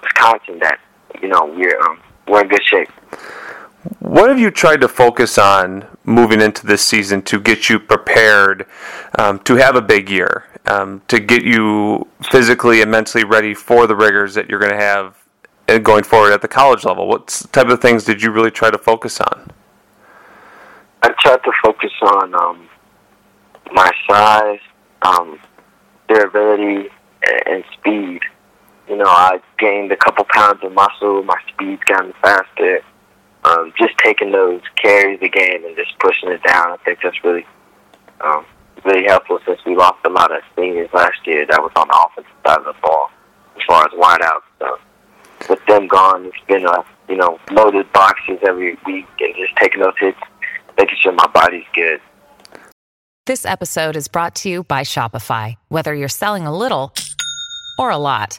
Wisconsin, 0.00 0.60
that 0.60 0.78
you 1.20 1.28
know 1.28 1.46
we're 1.46 1.78
um, 1.80 1.98
we're 2.28 2.42
in 2.42 2.48
good 2.48 2.64
shape. 2.64 2.88
What 3.98 4.30
have 4.30 4.38
you 4.38 4.50
tried 4.50 4.80
to 4.80 4.88
focus 4.88 5.38
on 5.38 5.86
moving 6.04 6.40
into 6.40 6.66
this 6.66 6.82
season 6.82 7.22
to 7.22 7.38
get 7.38 7.68
you 7.68 7.78
prepared 7.78 8.66
um, 9.18 9.38
to 9.40 9.56
have 9.56 9.76
a 9.76 9.82
big 9.82 10.08
year, 10.08 10.44
um, 10.66 11.02
to 11.08 11.20
get 11.20 11.44
you 11.44 12.06
physically 12.30 12.82
and 12.82 12.90
mentally 12.90 13.24
ready 13.24 13.54
for 13.54 13.86
the 13.86 13.94
rigors 13.94 14.34
that 14.34 14.48
you're 14.48 14.58
going 14.58 14.72
to 14.72 14.78
have 14.78 15.16
uh, 15.68 15.78
going 15.78 16.02
forward 16.02 16.32
at 16.32 16.42
the 16.42 16.48
college 16.48 16.84
level? 16.84 17.06
What 17.06 17.28
type 17.52 17.68
of 17.68 17.80
things 17.80 18.04
did 18.04 18.22
you 18.22 18.30
really 18.32 18.50
try 18.50 18.70
to 18.70 18.78
focus 18.78 19.20
on? 19.20 19.50
I 21.02 21.14
tried 21.20 21.44
to 21.44 21.52
focus 21.62 21.92
on 22.02 22.34
um, 22.34 22.68
my 23.72 23.90
size, 24.08 24.60
um, 25.02 25.38
durability, 26.08 26.88
and, 27.22 27.46
and 27.46 27.64
speed. 27.72 28.22
You 28.88 28.96
know, 28.96 29.06
I 29.06 29.40
gained 29.58 29.92
a 29.92 29.96
couple 29.96 30.24
pounds 30.30 30.64
of 30.64 30.72
muscle. 30.72 31.22
My 31.22 31.38
speed's 31.48 31.82
gotten 31.84 32.12
faster 32.22 32.82
um, 33.46 33.72
just 33.78 33.96
taking 33.98 34.32
those 34.32 34.60
carries 34.82 35.20
the 35.20 35.28
game 35.28 35.64
and 35.64 35.76
just 35.76 35.98
pushing 35.98 36.30
it 36.30 36.42
down. 36.42 36.72
I 36.72 36.76
think 36.84 36.98
that's 37.02 37.22
really 37.24 37.46
um, 38.20 38.44
really 38.84 39.04
helpful 39.06 39.38
since 39.46 39.60
we 39.64 39.76
lost 39.76 39.98
a 40.04 40.08
lot 40.08 40.34
of 40.34 40.42
seniors 40.56 40.88
last 40.92 41.26
year 41.26 41.46
that 41.46 41.60
was 41.60 41.72
on 41.76 41.88
the 41.88 42.06
offensive 42.06 42.32
side 42.46 42.58
of 42.58 42.64
the 42.64 42.74
ball 42.82 43.10
as 43.56 43.62
far 43.66 43.84
as 43.84 43.92
wideouts. 43.92 44.42
So 44.58 44.78
with 45.48 45.64
them 45.66 45.86
gone, 45.86 46.26
it's 46.26 46.36
been 46.48 46.66
a 46.66 46.84
you 47.08 47.16
know 47.16 47.38
loaded 47.52 47.90
boxes 47.92 48.38
every 48.46 48.76
week 48.84 49.06
and 49.20 49.34
just 49.36 49.56
taking 49.60 49.80
those 49.80 49.94
hits, 49.98 50.18
making 50.76 50.96
sure 51.00 51.12
my 51.12 51.26
body's 51.28 51.64
good. 51.74 52.00
This 53.26 53.44
episode 53.44 53.96
is 53.96 54.06
brought 54.08 54.36
to 54.36 54.48
you 54.48 54.64
by 54.64 54.82
Shopify. 54.82 55.56
Whether 55.68 55.94
you're 55.94 56.08
selling 56.08 56.46
a 56.46 56.56
little 56.56 56.92
or 57.78 57.90
a 57.90 57.98
lot, 57.98 58.38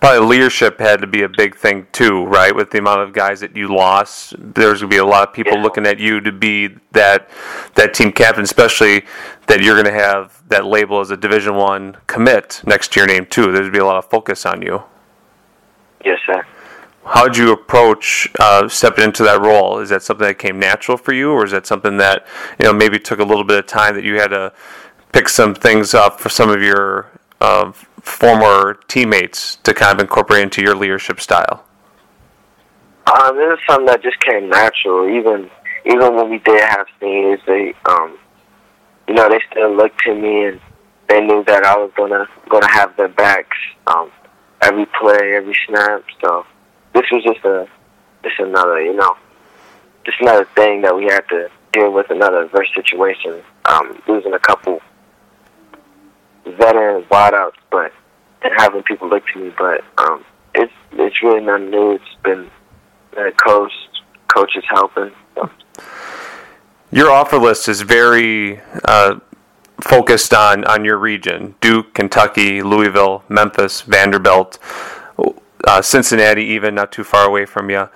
Probably 0.00 0.26
leadership 0.26 0.80
had 0.80 1.02
to 1.02 1.06
be 1.06 1.22
a 1.22 1.28
big 1.28 1.54
thing 1.56 1.86
too, 1.92 2.24
right? 2.24 2.54
With 2.54 2.70
the 2.70 2.78
amount 2.78 3.02
of 3.02 3.12
guys 3.12 3.40
that 3.40 3.54
you 3.54 3.68
lost, 3.68 4.34
there's 4.38 4.80
gonna 4.80 4.88
be 4.88 4.96
a 4.96 5.04
lot 5.04 5.28
of 5.28 5.34
people 5.34 5.54
Yeah. 5.58 5.62
looking 5.62 5.86
at 5.86 5.98
you 5.98 6.20
to 6.22 6.32
be 6.32 6.76
that 6.92 7.28
that 7.74 7.92
team 7.92 8.10
captain, 8.12 8.44
especially 8.44 9.04
that 9.46 9.60
you're 9.62 9.76
gonna 9.76 9.92
have 9.92 10.40
that 10.48 10.64
label 10.64 11.00
as 11.00 11.10
a 11.10 11.18
Division 11.18 11.54
One 11.54 11.98
commit 12.06 12.62
next 12.64 12.92
to 12.92 13.00
your 13.00 13.06
name 13.06 13.26
too. 13.26 13.52
There's 13.52 13.60
gonna 13.66 13.72
be 13.72 13.78
a 13.78 13.84
lot 13.84 13.98
of 13.98 14.08
focus 14.08 14.46
on 14.46 14.62
you. 14.62 14.84
Yes, 16.02 16.18
sir. 16.24 16.42
How 17.04 17.24
did 17.24 17.36
you 17.36 17.52
approach 17.52 18.28
uh, 18.38 18.68
stepping 18.68 19.04
into 19.04 19.22
that 19.24 19.40
role? 19.40 19.80
Is 19.80 19.90
that 19.90 20.02
something 20.02 20.26
that 20.26 20.38
came 20.38 20.58
natural 20.58 20.96
for 20.96 21.12
you, 21.12 21.30
or 21.32 21.44
is 21.44 21.50
that 21.50 21.66
something 21.66 21.98
that 21.98 22.26
you 22.58 22.64
know 22.66 22.72
maybe 22.72 22.98
took 22.98 23.18
a 23.18 23.24
little 23.24 23.44
bit 23.44 23.58
of 23.58 23.66
time 23.66 23.94
that 23.96 24.04
you 24.04 24.18
had 24.18 24.28
to 24.30 24.52
pick 25.12 25.28
some 25.28 25.54
things 25.54 25.92
up 25.92 26.20
for 26.20 26.28
some 26.30 26.48
of 26.48 26.62
your 26.62 27.06
uh, 27.40 27.72
former 28.02 28.74
teammates 28.88 29.56
to 29.56 29.74
kind 29.74 29.92
of 29.94 30.00
incorporate 30.00 30.42
into 30.42 30.62
your 30.62 30.74
leadership 30.74 31.20
style? 31.20 31.64
Um, 33.06 33.38
it 33.38 33.48
was 33.48 33.58
something 33.68 33.86
that 33.86 34.02
just 34.02 34.20
came 34.20 34.48
natural. 34.48 35.08
Even 35.08 35.50
even 35.86 36.14
when 36.14 36.30
we 36.30 36.38
did 36.38 36.60
have 36.60 36.86
seniors, 37.00 37.40
they 37.46 37.74
um, 37.88 38.18
you 39.08 39.14
know, 39.14 39.28
they 39.28 39.40
still 39.50 39.74
looked 39.74 39.98
to 40.04 40.14
me 40.14 40.44
and 40.46 40.60
they 41.08 41.20
knew 41.20 41.42
that 41.44 41.64
I 41.64 41.76
was 41.76 41.90
gonna 41.96 42.26
gonna 42.48 42.70
have 42.70 42.96
their 42.96 43.08
backs 43.08 43.56
um, 43.88 44.10
every 44.60 44.86
play, 44.86 45.34
every 45.34 45.56
snap. 45.66 46.04
So 46.22 46.46
this 46.94 47.04
was 47.10 47.24
just 47.24 47.44
a 47.44 47.66
just 48.22 48.38
another, 48.38 48.80
you 48.80 48.94
know, 48.94 49.16
just 50.04 50.20
another 50.20 50.46
thing 50.54 50.82
that 50.82 50.94
we 50.94 51.04
had 51.04 51.28
to 51.30 51.50
deal 51.72 51.92
with 51.92 52.10
another 52.10 52.42
adverse 52.42 52.68
situation. 52.74 53.42
Um, 53.64 54.00
losing 54.06 54.32
a 54.34 54.38
couple 54.38 54.80
veteran 56.50 57.04
wideouts, 57.04 57.52
but 57.70 57.92
and 58.42 58.52
having 58.56 58.82
people 58.82 59.08
look 59.08 59.24
to 59.34 59.40
me. 59.40 59.52
But 59.58 59.84
um, 59.98 60.24
it's 60.54 60.72
it's 60.92 61.22
really 61.22 61.44
nothing 61.44 61.70
new. 61.70 61.92
It's 61.92 62.22
been 62.22 62.50
uh, 63.16 63.30
coach 63.42 63.72
coaches 64.28 64.64
helping. 64.68 65.12
Your 66.92 67.10
offer 67.10 67.38
list 67.38 67.68
is 67.68 67.82
very 67.82 68.60
uh, 68.84 69.20
focused 69.80 70.34
on, 70.34 70.64
on 70.64 70.84
your 70.84 70.98
region 70.98 71.54
Duke, 71.60 71.94
Kentucky, 71.94 72.62
Louisville, 72.62 73.22
Memphis, 73.28 73.82
Vanderbilt, 73.82 74.58
uh, 75.64 75.82
Cincinnati, 75.82 76.42
even 76.44 76.74
not 76.74 76.90
too 76.90 77.04
far 77.04 77.26
away 77.26 77.46
from 77.46 77.70
you. 77.70 77.76
Uh, 77.76 77.88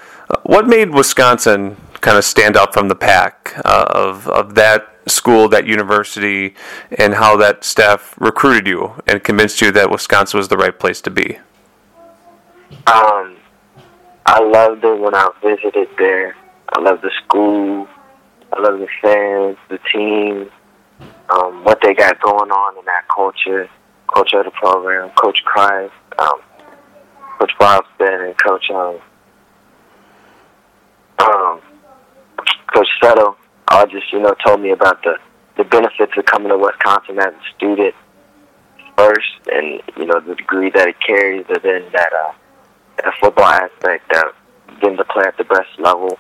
what 0.45 0.69
made 0.69 0.91
Wisconsin 0.91 1.77
kind 2.01 2.17
of 2.17 2.25
stand 2.25 2.57
out 2.57 2.73
from 2.73 2.89
the 2.89 2.95
pack 2.95 3.55
uh, 3.65 3.87
of, 3.89 4.29
of 4.29 4.55
that 4.55 4.94
school, 5.07 5.49
that 5.49 5.67
university, 5.67 6.55
and 6.99 7.15
how 7.15 7.37
that 7.37 7.65
staff 7.65 8.15
recruited 8.19 8.67
you 8.67 8.95
and 9.07 9.23
convinced 9.23 9.61
you 9.61 9.71
that 9.73 9.91
Wisconsin 9.91 10.39
was 10.39 10.49
the 10.49 10.57
right 10.57 10.79
place 10.79 11.01
to 11.03 11.11
be? 11.11 11.39
Um, 12.87 13.37
I 14.27 14.41
loved 14.41 14.85
it 14.85 14.99
when 14.99 15.15
I 15.15 15.29
visited 15.43 15.89
there. 15.99 16.37
I 16.77 16.81
loved 16.81 17.03
the 17.03 17.11
school. 17.25 17.89
I 18.53 18.61
loved 18.61 18.83
the 18.83 18.89
fans, 19.03 19.57
the 19.69 19.79
team, 19.93 20.51
um, 21.29 21.65
what 21.65 21.81
they 21.83 21.95
got 21.95 22.21
going 22.21 22.51
on 22.51 22.79
in 22.79 22.85
that 22.85 23.07
culture, 23.15 23.69
culture 24.13 24.39
of 24.39 24.45
the 24.45 24.51
program. 24.53 25.11
Coach 25.11 25.43
Chryst, 25.45 25.91
um, 26.19 26.41
Coach 27.39 27.53
Bostad, 27.61 28.29
and 28.29 28.39
Coach 28.39 28.71
um, 28.71 29.01
um, 31.19 31.61
Coach 32.73 32.89
Settle 33.03 33.37
all 33.69 33.87
just 33.87 34.13
you 34.13 34.21
know 34.21 34.35
told 34.45 34.61
me 34.61 34.71
about 34.71 35.03
the 35.03 35.17
the 35.57 35.65
benefits 35.65 36.13
of 36.17 36.25
coming 36.25 36.49
to 36.49 36.59
Wisconsin 36.59 37.19
as 37.19 37.33
a 37.33 37.57
student 37.57 37.95
first, 38.97 39.41
and 39.53 39.81
you 39.97 40.07
know 40.07 40.21
the 40.21 40.35
degree 40.35 40.71
that 40.71 40.89
it 40.89 40.97
carries, 41.05 41.45
and 41.49 41.61
then 41.63 41.85
that 41.93 42.13
uh, 42.13 42.33
that 42.97 43.15
football 43.21 43.45
aspect 43.45 44.09
that 44.13 44.27
getting 44.81 44.97
to 44.97 45.05
play 45.05 45.25
at 45.27 45.37
the 45.37 45.45
best 45.45 45.69
level 45.79 46.19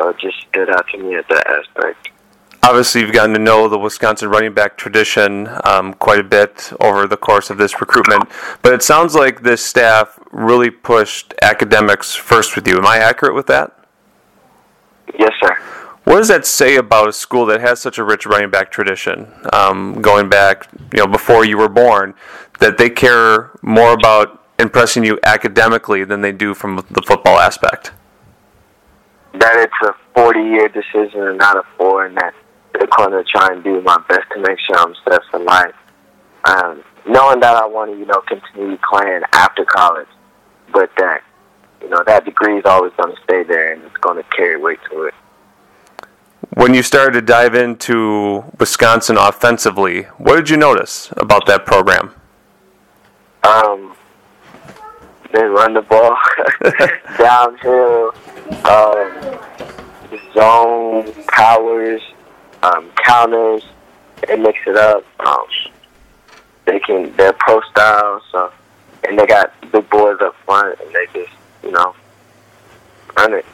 uh, 0.00 0.12
just 0.20 0.36
stood 0.48 0.70
out 0.70 0.86
to 0.88 0.98
me 0.98 1.14
at 1.16 1.28
that 1.28 1.46
aspect. 1.46 2.08
Obviously, 2.62 3.00
you've 3.00 3.12
gotten 3.12 3.32
to 3.32 3.38
know 3.38 3.68
the 3.68 3.78
Wisconsin 3.78 4.28
running 4.28 4.52
back 4.52 4.76
tradition 4.76 5.48
um, 5.64 5.94
quite 5.94 6.20
a 6.20 6.24
bit 6.24 6.72
over 6.78 7.06
the 7.06 7.16
course 7.16 7.48
of 7.48 7.56
this 7.56 7.80
recruitment, 7.80 8.24
but 8.60 8.74
it 8.74 8.82
sounds 8.82 9.14
like 9.14 9.42
this 9.42 9.64
staff 9.64 10.18
really 10.30 10.70
pushed 10.70 11.32
academics 11.40 12.14
first 12.14 12.54
with 12.54 12.68
you. 12.68 12.76
Am 12.76 12.86
I 12.86 12.98
accurate 12.98 13.34
with 13.34 13.46
that? 13.46 13.76
Yes, 15.18 15.32
sir. 15.42 15.56
What 16.10 16.16
does 16.16 16.26
that 16.26 16.44
say 16.44 16.74
about 16.74 17.08
a 17.08 17.12
school 17.12 17.46
that 17.46 17.60
has 17.60 17.80
such 17.80 17.96
a 17.96 18.02
rich 18.02 18.26
running 18.26 18.50
back 18.50 18.72
tradition, 18.72 19.28
um, 19.52 20.02
going 20.02 20.28
back, 20.28 20.66
you 20.92 20.98
know, 20.98 21.06
before 21.06 21.44
you 21.44 21.56
were 21.56 21.68
born, 21.68 22.14
that 22.58 22.78
they 22.78 22.90
care 22.90 23.52
more 23.62 23.92
about 23.92 24.42
impressing 24.58 25.04
you 25.04 25.20
academically 25.22 26.02
than 26.02 26.20
they 26.20 26.32
do 26.32 26.52
from 26.52 26.84
the 26.90 27.02
football 27.06 27.38
aspect? 27.38 27.92
That 29.34 29.54
it's 29.60 29.88
a 29.88 29.94
40 30.16 30.40
year 30.40 30.66
decision 30.66 31.22
and 31.28 31.38
not 31.38 31.56
a 31.56 31.62
four, 31.78 32.06
and 32.06 32.16
that 32.16 32.34
they're 32.72 32.88
going 32.96 33.12
to 33.12 33.22
try 33.22 33.52
and 33.52 33.62
do 33.62 33.80
my 33.82 34.02
best 34.08 34.28
to 34.34 34.40
make 34.40 34.58
sure 34.66 34.78
I'm 34.78 34.96
set 35.08 35.20
for 35.30 35.38
life. 35.38 35.76
Um, 36.42 36.82
knowing 37.06 37.38
that 37.38 37.54
I 37.54 37.66
want 37.66 37.92
to, 37.92 37.96
you 37.96 38.06
know, 38.06 38.20
continue 38.26 38.78
playing 38.78 39.22
after 39.32 39.64
college, 39.64 40.08
but 40.72 40.90
that, 40.96 41.22
you 41.80 41.88
know, 41.88 42.02
that 42.04 42.24
degree 42.24 42.58
is 42.58 42.64
always 42.64 42.92
going 42.96 43.14
to 43.14 43.22
stay 43.22 43.44
there 43.44 43.74
and 43.74 43.84
it's 43.84 43.96
going 43.98 44.16
to 44.16 44.28
carry 44.36 44.60
weight 44.60 44.80
to 44.90 45.04
it. 45.04 45.14
When 46.54 46.72
you 46.72 46.82
started 46.82 47.12
to 47.12 47.22
dive 47.22 47.54
into 47.54 48.44
Wisconsin 48.58 49.18
offensively, 49.18 50.04
what 50.16 50.36
did 50.36 50.48
you 50.48 50.56
notice 50.56 51.12
about 51.16 51.46
that 51.46 51.66
program? 51.66 52.14
Um, 53.42 53.94
they 55.32 55.42
run 55.42 55.74
the 55.74 55.82
ball 55.82 56.16
downhill, 57.18 58.14
um, 58.64 59.38
zone 60.32 61.12
powers, 61.28 62.00
um, 62.62 62.90
counters. 63.04 63.62
They 64.26 64.36
mix 64.36 64.58
it 64.66 64.76
up. 64.76 65.04
Um, 65.20 65.44
they 66.64 66.80
can. 66.80 67.14
They're 67.16 67.32
pro 67.34 67.60
style, 67.70 68.22
so 68.32 68.52
and 69.04 69.18
they 69.18 69.26
got 69.26 69.52
big 69.72 69.88
boys 69.90 70.18
up 70.20 70.34
front, 70.46 70.78
and 70.80 70.94
they 70.94 71.06
just 71.12 71.32
you 71.62 71.70
know 71.70 71.94
run 73.16 73.34
it. 73.34 73.46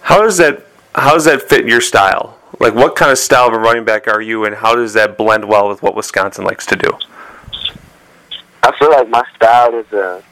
How 0.00 0.22
does 0.22 0.36
that 0.38 0.66
how 0.94 1.14
does 1.14 1.24
that 1.24 1.42
fit 1.42 1.66
your 1.66 1.80
style? 1.80 2.38
Like, 2.60 2.74
what 2.74 2.94
kind 2.94 3.10
of 3.10 3.18
style 3.18 3.48
of 3.48 3.54
a 3.54 3.58
running 3.58 3.84
back 3.84 4.06
are 4.06 4.22
you, 4.22 4.44
and 4.44 4.54
how 4.54 4.74
does 4.74 4.92
that 4.94 5.18
blend 5.18 5.46
well 5.46 5.68
with 5.68 5.82
what 5.82 5.94
Wisconsin 5.94 6.44
likes 6.44 6.66
to 6.66 6.76
do? 6.76 6.90
I 8.62 8.76
feel 8.78 8.90
like 8.90 9.08
my 9.08 9.24
style 9.34 9.74
is 9.74 9.92
a, 9.92 10.22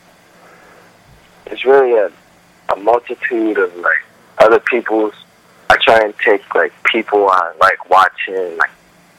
it's 1.47 1.65
really 1.65 1.95
a, 1.95 2.11
a 2.73 2.77
multitude 2.77 3.59
of 3.59 3.75
like 3.77 4.03
other 4.39 4.61
people's. 4.61 5.15
I 5.69 5.77
try 5.83 6.01
and 6.01 6.15
take 6.19 6.55
like 6.55 6.73
people 6.85 7.29
I 7.29 7.53
like 7.61 7.91
watching, 7.91 8.57
like 8.59 8.71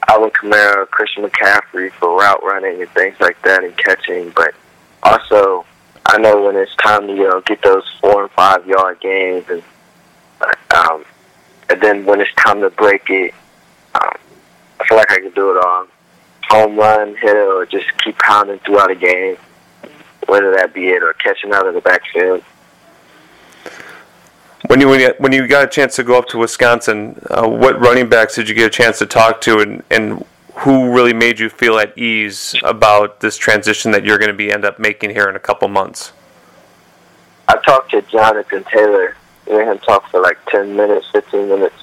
Alvin 0.07 0.29
Kamara, 0.29 0.89
Christian 0.89 1.23
McCaffrey 1.23 1.91
for 1.93 2.17
route 2.17 2.43
running 2.43 2.81
and 2.81 2.89
things 2.91 3.15
like 3.19 3.41
that 3.41 3.63
and 3.63 3.75
catching, 3.77 4.29
but 4.31 4.53
also 5.01 5.65
I 6.05 6.17
know 6.17 6.41
when 6.43 6.55
it's 6.55 6.75
time 6.75 7.07
to 7.07 7.13
you 7.13 7.27
know 7.27 7.41
get 7.41 7.61
those 7.61 7.83
four 8.01 8.23
and 8.23 8.31
five 8.31 8.65
yard 8.67 8.99
gains 9.01 9.45
and 9.49 9.63
um, 10.75 11.05
and 11.73 11.81
then 11.81 12.05
when 12.05 12.21
it's 12.21 12.31
time 12.35 12.61
to 12.61 12.69
break 12.69 13.09
it, 13.09 13.33
um, 13.95 14.13
I 14.79 14.87
feel 14.87 14.95
like 14.95 15.11
I 15.11 15.19
can 15.19 15.31
do 15.31 15.57
it 15.57 15.65
all. 15.65 15.87
Home 16.49 16.77
run, 16.77 17.15
hit 17.15 17.35
it, 17.35 17.47
or 17.47 17.65
just 17.65 17.85
keep 17.97 18.15
pounding 18.19 18.59
throughout 18.59 18.91
a 18.91 18.95
game, 18.95 19.37
whether 20.27 20.53
that 20.53 20.71
be 20.71 20.89
it 20.89 21.01
or 21.01 21.13
catching 21.13 21.51
out 21.51 21.65
of 21.65 21.73
the 21.73 21.81
backfield. 21.81 22.43
When 24.67 24.79
you 24.79 24.87
when 24.87 24.99
you, 24.99 25.13
when 25.17 25.31
you 25.31 25.47
got 25.47 25.63
a 25.63 25.67
chance 25.67 25.95
to 25.95 26.03
go 26.03 26.15
up 26.15 26.27
to 26.27 26.37
Wisconsin, 26.37 27.19
uh, 27.31 27.49
what 27.49 27.79
running 27.81 28.07
backs 28.07 28.35
did 28.35 28.47
you 28.47 28.53
get 28.53 28.67
a 28.67 28.69
chance 28.69 28.99
to 28.99 29.07
talk 29.07 29.41
to, 29.41 29.59
and 29.59 29.81
and 29.89 30.23
who 30.57 30.93
really 30.93 31.13
made 31.13 31.39
you 31.39 31.49
feel 31.49 31.79
at 31.79 31.97
ease 31.97 32.55
about 32.61 33.19
this 33.19 33.35
transition 33.35 33.89
that 33.93 34.05
you're 34.05 34.19
going 34.19 34.29
to 34.29 34.37
be 34.37 34.51
end 34.51 34.63
up 34.63 34.77
making 34.77 35.09
here 35.09 35.27
in 35.27 35.35
a 35.35 35.39
couple 35.39 35.67
months? 35.69 36.11
I 37.47 37.57
talked 37.65 37.89
to 37.91 38.03
Jonathan 38.03 38.63
Taylor. 38.65 39.15
Me 39.47 39.59
and 39.59 39.69
him 39.69 39.79
talk 39.79 40.09
for 40.09 40.21
like 40.21 40.37
ten 40.47 40.75
minutes, 40.75 41.07
fifteen 41.11 41.49
minutes, 41.49 41.75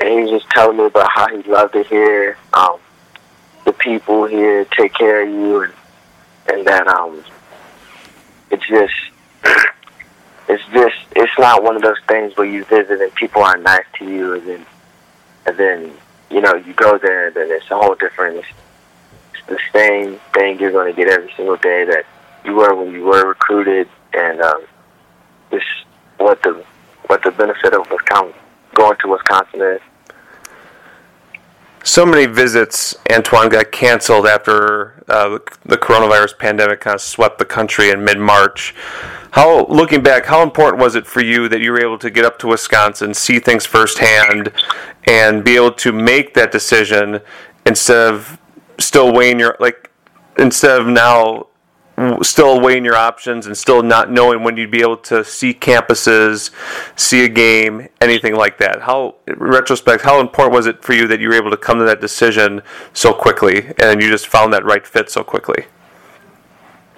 and 0.00 0.08
he 0.08 0.20
was 0.20 0.30
just 0.30 0.50
telling 0.50 0.76
me 0.76 0.84
about 0.84 1.10
how 1.12 1.28
he 1.28 1.42
loved 1.50 1.74
it 1.76 1.86
here. 1.86 2.36
Um, 2.52 2.78
the 3.64 3.72
people 3.72 4.26
here 4.26 4.64
take 4.66 4.94
care 4.94 5.22
of 5.22 5.28
you, 5.28 5.62
and 5.62 5.72
and 6.52 6.66
that 6.66 6.86
um, 6.86 7.24
it's 8.50 8.66
just 8.66 8.94
it's 10.48 10.64
just 10.72 10.96
it's 11.16 11.38
not 11.38 11.62
one 11.62 11.76
of 11.76 11.82
those 11.82 12.00
things 12.06 12.36
where 12.36 12.46
you 12.46 12.64
visit 12.64 13.00
and 13.00 13.14
people 13.14 13.42
are 13.42 13.56
nice 13.56 13.86
to 13.98 14.04
you, 14.04 14.34
and 14.34 14.46
then 14.46 14.66
and 15.46 15.56
then 15.56 15.92
you 16.30 16.40
know 16.40 16.54
you 16.54 16.74
go 16.74 16.98
there, 16.98 17.28
and 17.28 17.36
then 17.36 17.48
it's 17.50 17.70
a 17.70 17.76
whole 17.76 17.94
different. 17.94 18.38
It's, 18.38 18.48
it's 19.34 19.46
the 19.46 19.58
same 19.72 20.20
thing 20.32 20.58
you're 20.58 20.72
going 20.72 20.94
to 20.94 20.96
get 20.96 21.10
every 21.10 21.32
single 21.36 21.56
day 21.56 21.84
that 21.84 22.04
you 22.44 22.54
were 22.54 22.74
when 22.74 22.92
you 22.92 23.04
were 23.04 23.26
recruited, 23.26 23.88
and 24.12 24.40
um, 24.40 24.62
it's 25.50 25.64
what 26.18 26.42
the 26.42 26.64
what 27.06 27.22
the 27.22 27.30
benefit 27.32 27.74
of 27.74 27.88
Wisconsin 27.90 28.34
going 28.74 28.96
to 28.98 29.08
Wisconsin 29.08 29.60
is. 29.60 29.80
So 31.86 32.06
many 32.06 32.24
visits, 32.24 32.94
Antwan, 33.10 33.50
got 33.50 33.70
canceled 33.70 34.26
after 34.26 35.04
uh, 35.06 35.38
the 35.66 35.76
coronavirus 35.76 36.38
pandemic 36.38 36.80
kind 36.80 36.94
of 36.94 37.02
swept 37.02 37.38
the 37.38 37.44
country 37.44 37.90
in 37.90 38.02
mid 38.02 38.18
March. 38.18 38.74
How, 39.32 39.66
looking 39.66 40.02
back, 40.02 40.24
how 40.24 40.42
important 40.42 40.80
was 40.80 40.94
it 40.94 41.06
for 41.06 41.20
you 41.20 41.48
that 41.48 41.60
you 41.60 41.72
were 41.72 41.80
able 41.80 41.98
to 41.98 42.10
get 42.10 42.24
up 42.24 42.38
to 42.38 42.46
Wisconsin, 42.46 43.12
see 43.12 43.38
things 43.38 43.66
firsthand, 43.66 44.52
and 45.06 45.44
be 45.44 45.56
able 45.56 45.72
to 45.72 45.92
make 45.92 46.32
that 46.34 46.52
decision 46.52 47.20
instead 47.66 48.14
of 48.14 48.38
still 48.78 49.12
weighing 49.12 49.38
your 49.38 49.56
like 49.60 49.90
instead 50.38 50.80
of 50.80 50.86
now 50.86 51.48
still 52.22 52.60
weighing 52.60 52.84
your 52.84 52.96
options 52.96 53.46
and 53.46 53.56
still 53.56 53.82
not 53.82 54.10
knowing 54.10 54.42
when 54.42 54.56
you'd 54.56 54.70
be 54.70 54.80
able 54.80 54.96
to 54.96 55.24
see 55.24 55.54
campuses, 55.54 56.50
see 56.96 57.24
a 57.24 57.28
game, 57.28 57.88
anything 58.00 58.34
like 58.34 58.58
that. 58.58 58.82
How, 58.82 59.16
retrospect, 59.36 60.02
how 60.02 60.20
important 60.20 60.54
was 60.54 60.66
it 60.66 60.82
for 60.82 60.92
you 60.92 61.06
that 61.08 61.20
you 61.20 61.28
were 61.28 61.34
able 61.34 61.50
to 61.50 61.56
come 61.56 61.78
to 61.78 61.84
that 61.84 62.00
decision 62.00 62.62
so 62.92 63.12
quickly 63.12 63.72
and 63.78 64.02
you 64.02 64.08
just 64.08 64.26
found 64.26 64.52
that 64.52 64.64
right 64.64 64.86
fit 64.86 65.08
so 65.08 65.22
quickly? 65.22 65.66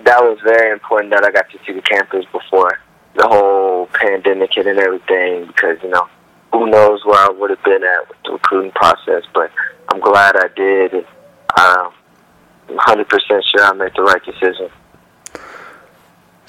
That 0.04 0.22
was 0.22 0.38
very 0.42 0.72
important 0.72 1.12
that 1.12 1.24
I 1.24 1.30
got 1.30 1.50
to 1.50 1.58
see 1.66 1.72
the 1.72 1.82
campus 1.82 2.24
before 2.32 2.78
the 3.16 3.26
whole 3.26 3.86
pandemic 3.86 4.54
hit 4.54 4.66
and 4.66 4.78
everything 4.78 5.46
because, 5.46 5.78
you 5.82 5.90
know, 5.90 6.08
who 6.52 6.70
knows 6.70 7.04
where 7.04 7.18
I 7.18 7.28
would 7.28 7.50
have 7.50 7.62
been 7.64 7.82
at 7.82 8.08
with 8.08 8.18
the 8.24 8.32
recruiting 8.32 8.70
process, 8.72 9.24
but 9.34 9.50
I'm 9.88 10.00
glad 10.00 10.36
I 10.36 10.48
did. 10.54 10.92
And, 10.94 11.06
uh, 11.56 11.90
I'm 12.68 12.76
100% 12.76 13.08
sure 13.44 13.64
I 13.64 13.72
made 13.72 13.92
the 13.94 14.02
right 14.02 14.24
decision. 14.24 14.70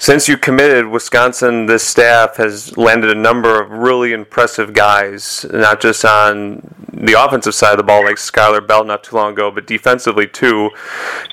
Since 0.00 0.28
you 0.28 0.38
committed, 0.38 0.86
Wisconsin, 0.86 1.66
this 1.66 1.82
staff 1.82 2.36
has 2.36 2.76
landed 2.76 3.10
a 3.10 3.16
number 3.16 3.60
of 3.60 3.72
really 3.72 4.12
impressive 4.12 4.72
guys, 4.72 5.44
not 5.52 5.80
just 5.80 6.04
on 6.04 6.62
the 6.92 7.20
offensive 7.20 7.52
side 7.52 7.72
of 7.72 7.78
the 7.78 7.82
ball, 7.82 8.04
like 8.04 8.14
Skyler 8.14 8.64
Bell 8.64 8.84
not 8.84 9.02
too 9.02 9.16
long 9.16 9.32
ago, 9.32 9.50
but 9.50 9.66
defensively 9.66 10.28
too. 10.28 10.70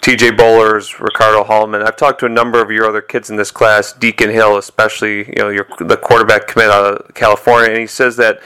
TJ 0.02 0.36
Bollers, 0.36 1.00
Ricardo 1.00 1.44
Hallman. 1.44 1.84
I've 1.84 1.96
talked 1.96 2.20
to 2.22 2.26
a 2.26 2.30
number 2.30 2.60
of 2.60 2.72
your 2.72 2.90
other 2.90 3.02
kids 3.02 3.30
in 3.30 3.36
this 3.36 3.52
class, 3.52 3.94
Deacon 3.94 4.32
Hill, 4.32 4.58
especially, 4.58 5.28
you 5.28 5.36
know, 5.36 5.50
your, 5.50 5.68
the 5.80 5.98
quarterback 5.98 6.48
commit 6.48 6.72
out 6.72 6.86
of 6.86 7.14
California, 7.14 7.70
and 7.70 7.80
he 7.80 7.88
says 7.88 8.18
that 8.18 8.42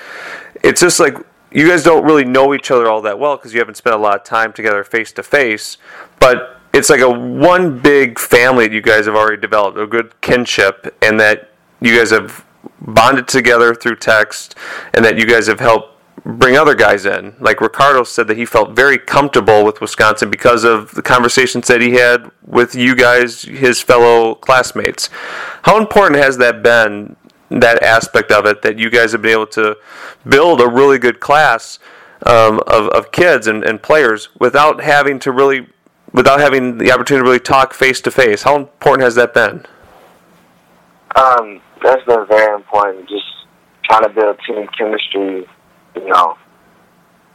it's 0.63 0.81
just 0.81 0.99
like 0.99 1.15
you 1.51 1.65
guys 1.67 1.81
don't 1.81 2.03
really 2.03 2.25
know 2.25 2.53
each 2.53 2.71
other 2.71 2.87
all 2.87 3.01
that 3.01 3.17
well 3.19 3.37
because 3.37 3.53
you 3.53 3.59
haven't 3.59 3.75
spent 3.75 3.95
a 3.95 3.99
lot 3.99 4.15
of 4.15 4.23
time 4.25 4.51
together 4.51 4.83
face 4.83 5.13
to 5.13 5.23
face, 5.23 5.77
but 6.19 6.58
it's 6.73 6.89
like 6.89 7.01
a 7.01 7.09
one 7.09 7.79
big 7.79 8.19
family 8.19 8.67
that 8.67 8.73
you 8.73 8.81
guys 8.81 9.05
have 9.05 9.15
already 9.15 9.41
developed, 9.41 9.77
a 9.77 9.87
good 9.87 10.19
kinship, 10.21 10.95
and 11.01 11.19
that 11.19 11.51
you 11.81 11.97
guys 11.97 12.11
have 12.11 12.45
bonded 12.81 13.27
together 13.27 13.73
through 13.73 13.95
text, 13.95 14.55
and 14.93 15.03
that 15.03 15.17
you 15.17 15.25
guys 15.25 15.47
have 15.47 15.59
helped 15.59 15.95
bring 16.25 16.57
other 16.57 16.75
guys 16.75 17.05
in. 17.05 17.35
Like 17.39 17.61
Ricardo 17.61 18.03
said 18.03 18.27
that 18.27 18.37
he 18.37 18.45
felt 18.45 18.71
very 18.71 18.97
comfortable 18.97 19.63
with 19.63 19.81
Wisconsin 19.81 20.29
because 20.29 20.63
of 20.63 20.91
the 20.91 21.01
conversations 21.01 21.67
that 21.67 21.81
he 21.81 21.93
had 21.93 22.29
with 22.45 22.75
you 22.75 22.95
guys, 22.95 23.43
his 23.43 23.81
fellow 23.81 24.35
classmates. 24.35 25.09
How 25.63 25.77
important 25.77 26.21
has 26.21 26.37
that 26.37 26.61
been, 26.61 27.15
that 27.49 27.81
aspect 27.81 28.31
of 28.31 28.45
it, 28.45 28.61
that 28.61 28.77
you 28.77 28.89
guys 28.89 29.11
have 29.11 29.21
been 29.21 29.31
able 29.31 29.47
to 29.47 29.77
build 30.27 30.61
a 30.61 30.67
really 30.67 30.99
good 30.99 31.19
class 31.19 31.79
um, 32.25 32.59
of, 32.67 32.89
of 32.89 33.11
kids 33.11 33.47
and, 33.47 33.63
and 33.63 33.81
players 33.81 34.29
without 34.39 34.81
having 34.81 35.19
to 35.19 35.31
really 35.31 35.67
without 36.13 36.39
having 36.39 36.77
the 36.77 36.91
opportunity 36.91 37.23
to 37.23 37.29
really 37.29 37.39
talk 37.39 37.73
face 37.73 38.01
to 38.01 38.11
face. 38.11 38.43
How 38.43 38.55
important 38.55 39.03
has 39.03 39.15
that 39.15 39.33
been? 39.33 39.65
Um, 41.15 41.61
that's 41.83 42.03
been 42.05 42.25
very 42.27 42.55
important. 42.55 43.09
Just 43.09 43.25
trying 43.85 44.03
to 44.03 44.09
build 44.09 44.37
team 44.45 44.67
chemistry, 44.77 45.47
you 45.95 46.07
know, 46.07 46.37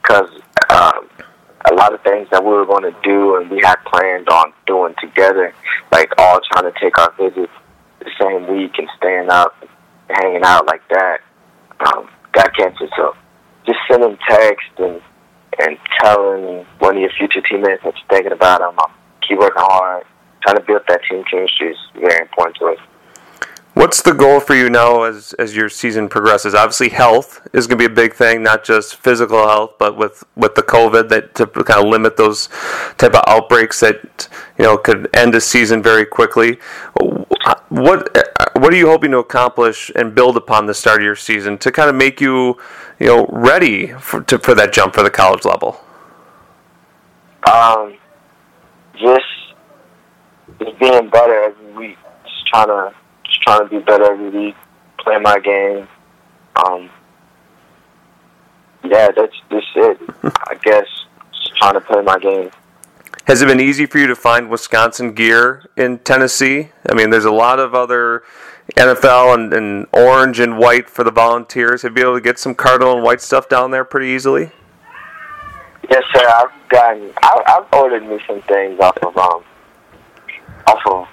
because 0.02 0.30
um, 0.70 1.08
a 1.70 1.74
lot 1.74 1.94
of 1.94 2.00
things 2.02 2.28
that 2.30 2.42
we 2.44 2.50
were 2.50 2.66
going 2.66 2.82
to 2.82 2.94
do 3.02 3.36
and 3.36 3.50
we 3.50 3.60
had 3.62 3.76
planned 3.84 4.28
on 4.28 4.52
doing 4.66 4.94
together, 5.00 5.52
like 5.92 6.12
all 6.18 6.40
trying 6.52 6.70
to 6.72 6.78
take 6.80 6.98
our 6.98 7.12
visits 7.16 7.52
the 8.00 8.10
same 8.20 8.46
week 8.54 8.72
and 8.78 8.88
staying 8.96 9.30
up, 9.30 9.54
hanging 10.08 10.42
out 10.44 10.66
like 10.66 10.86
that, 10.88 11.18
um, 11.80 12.08
got 12.32 12.54
canceled. 12.56 12.90
So 12.96 13.14
just 13.66 13.78
sending 13.90 14.18
text 14.28 14.68
and 14.78 15.00
and 15.58 15.78
telling 16.00 16.66
one 16.78 16.96
of 16.96 17.00
your 17.00 17.10
future 17.10 17.40
teammates 17.40 17.82
that 17.84 17.94
you're 17.94 18.08
thinking 18.08 18.32
about 18.32 18.60
them, 18.60 18.78
um, 18.78 18.92
keep 19.26 19.38
working 19.38 19.62
hard. 19.62 20.04
Trying 20.42 20.56
to 20.56 20.62
build 20.62 20.82
that 20.88 21.00
team 21.08 21.24
chemistry 21.24 21.70
is 21.70 21.78
very 21.94 22.20
important 22.20 22.56
to 22.56 22.66
us. 22.66 22.78
What's 23.74 24.02
the 24.02 24.12
goal 24.12 24.38
for 24.38 24.54
you 24.54 24.70
now 24.70 25.02
as 25.02 25.32
as 25.32 25.56
your 25.56 25.68
season 25.68 26.08
progresses? 26.08 26.54
Obviously, 26.54 26.90
health 26.90 27.44
is 27.52 27.66
going 27.66 27.76
to 27.78 27.88
be 27.88 27.92
a 27.92 27.94
big 27.94 28.14
thing, 28.14 28.40
not 28.40 28.62
just 28.62 28.94
physical 28.94 29.48
health, 29.48 29.72
but 29.80 29.96
with 29.96 30.22
with 30.36 30.54
the 30.54 30.62
COVID 30.62 31.08
that 31.08 31.34
to 31.34 31.46
kind 31.46 31.84
of 31.84 31.86
limit 31.86 32.16
those 32.16 32.48
type 32.98 33.14
of 33.14 33.22
outbreaks 33.26 33.80
that 33.80 34.28
you 34.58 34.64
know 34.64 34.76
could 34.76 35.08
end 35.12 35.34
a 35.34 35.40
season 35.40 35.82
very 35.82 36.06
quickly. 36.06 36.58
What 37.68 38.23
what 38.54 38.72
are 38.72 38.76
you 38.76 38.86
hoping 38.86 39.10
to 39.12 39.18
accomplish 39.18 39.90
and 39.94 40.14
build 40.14 40.36
upon 40.36 40.66
the 40.66 40.74
start 40.74 41.00
of 41.00 41.04
your 41.04 41.16
season 41.16 41.58
to 41.58 41.72
kind 41.72 41.88
of 41.88 41.96
make 41.96 42.20
you 42.20 42.56
you 42.98 43.06
know 43.06 43.26
ready 43.30 43.88
for 43.92 44.22
to, 44.22 44.38
for 44.38 44.54
that 44.54 44.72
jump 44.72 44.94
for 44.94 45.02
the 45.02 45.10
college 45.10 45.44
level? 45.44 45.80
Um, 47.50 47.96
just 48.94 49.24
just 50.58 50.78
being 50.78 51.08
better 51.10 51.44
every 51.44 51.72
week. 51.72 51.98
Just 52.24 52.46
trying 52.46 52.68
to 52.68 52.94
just 53.24 53.42
trying 53.42 53.60
to 53.60 53.68
be 53.68 53.78
better 53.80 54.12
every 54.12 54.30
week. 54.30 54.56
Play 54.98 55.18
my 55.18 55.38
game. 55.38 55.88
Um, 56.56 56.88
yeah, 58.84 59.10
that's 59.10 59.34
just 59.50 59.66
it. 59.76 60.00
I 60.48 60.54
guess 60.62 60.86
just 61.32 61.56
trying 61.56 61.74
to 61.74 61.80
play 61.80 62.02
my 62.02 62.18
game. 62.18 62.50
Has 63.26 63.40
it 63.40 63.48
been 63.48 63.60
easy 63.60 63.86
for 63.86 63.98
you 63.98 64.06
to 64.06 64.14
find 64.14 64.50
Wisconsin 64.50 65.14
gear 65.14 65.64
in 65.78 65.98
Tennessee? 66.00 66.68
I 66.90 66.94
mean, 66.94 67.08
there's 67.08 67.24
a 67.24 67.32
lot 67.32 67.58
of 67.58 67.74
other 67.74 68.22
NFL 68.76 69.34
and, 69.34 69.52
and 69.54 69.86
orange 69.92 70.40
and 70.40 70.58
white 70.58 70.90
for 70.90 71.04
the 71.04 71.10
volunteers. 71.10 71.80
Have 71.82 71.92
you 71.92 71.94
been 71.94 72.04
able 72.04 72.14
to 72.16 72.20
get 72.20 72.38
some 72.38 72.54
cardinal 72.54 72.92
and 72.92 73.02
white 73.02 73.22
stuff 73.22 73.48
down 73.48 73.70
there 73.70 73.84
pretty 73.84 74.08
easily? 74.08 74.52
Yes, 75.90 76.02
sir. 76.14 76.28
I've 76.34 76.68
gotten. 76.68 77.12
I, 77.22 77.42
I've 77.46 77.78
ordered 77.78 78.06
me 78.06 78.18
some 78.26 78.42
things 78.42 78.78
off 78.80 78.98
of 78.98 79.16
um, 79.16 79.42
off 80.66 80.86
of 80.86 81.08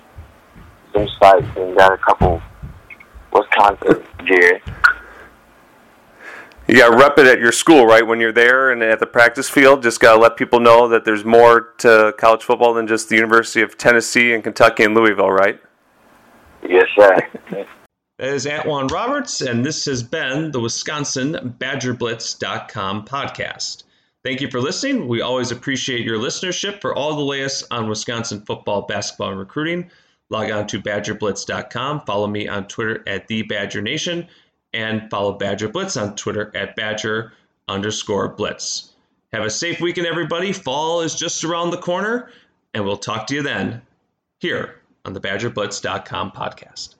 some 0.93 1.08
sites 1.17 1.47
and 1.56 1.78
got 1.78 1.93
a 1.93 1.97
couple 1.97 2.41
Wisconsin 3.32 4.04
gear. 4.26 4.62
You 6.71 6.77
got 6.77 6.91
to 6.91 6.95
rep 6.95 7.19
it 7.19 7.27
at 7.27 7.39
your 7.39 7.51
school, 7.51 7.86
right? 7.86 8.07
When 8.07 8.21
you're 8.21 8.31
there 8.31 8.71
and 8.71 8.81
at 8.81 8.99
the 8.99 9.05
practice 9.05 9.49
field, 9.49 9.84
just 9.84 9.99
got 9.99 10.15
to 10.15 10.21
let 10.21 10.38
people 10.38 10.62
know 10.62 10.88
that 10.88 11.03
there's 11.03 11.25
more 11.25 11.73
to 11.79 12.15
college 12.17 12.43
football 12.43 12.73
than 12.73 12.88
just 12.88 13.10
the 13.10 13.17
University 13.17 13.62
of 13.62 13.77
Tennessee 13.77 14.31
and 14.31 14.41
Kentucky 14.41 14.86
and 14.86 14.95
Louisville, 14.95 15.31
right? 15.31 15.60
Yes, 16.65 16.88
sir. 16.95 17.17
That 17.49 18.29
is 18.29 18.45
Antwan 18.45 18.89
Roberts, 18.89 19.41
and 19.41 19.65
this 19.65 19.84
has 19.84 20.01
been 20.01 20.51
the 20.51 20.62
Wisconsin 20.62 21.57
BadgerBlitz.com 21.60 23.03
podcast. 23.03 23.84
Thank 24.23 24.39
you 24.39 24.49
for 24.49 24.62
listening. 24.62 25.10
We 25.10 25.19
always 25.19 25.51
appreciate 25.51 26.05
your 26.05 26.19
listenership. 26.19 26.79
For 26.79 26.95
all 26.95 27.17
the 27.17 27.21
latest 27.21 27.65
on 27.71 27.89
Wisconsin 27.89 28.45
football, 28.45 28.84
basketball, 28.84 29.31
and 29.31 29.39
recruiting, 29.39 29.91
log 30.29 30.49
on 30.51 30.67
to 30.67 30.79
BadgerBlitz.com. 30.79 32.03
Follow 32.05 32.27
me 32.27 32.47
on 32.47 32.65
Twitter 32.67 33.03
at 33.07 33.27
the 33.27 33.41
Badger 33.41 33.81
Nation, 33.81 34.25
and 34.73 35.10
follow 35.10 35.34
Badger 35.34 35.69
Blitz 35.69 35.97
on 35.97 36.15
Twitter 36.15 36.51
at 36.55 36.75
Badger 36.75 37.34
underscore 37.67 38.29
Blitz. 38.29 38.93
Have 39.34 39.43
a 39.43 39.49
safe 39.49 39.79
weekend, 39.79 40.07
everybody. 40.07 40.51
Fall 40.51 41.01
is 41.01 41.15
just 41.15 41.43
around 41.43 41.71
the 41.71 41.77
corner, 41.77 42.29
and 42.73 42.84
we'll 42.84 42.97
talk 42.97 43.27
to 43.27 43.36
you 43.36 43.43
then 43.43 43.81
here 44.39 44.75
on 45.05 45.13
the 45.13 45.21
BadgerBlitz.com 45.21 46.31
podcast. 46.31 46.95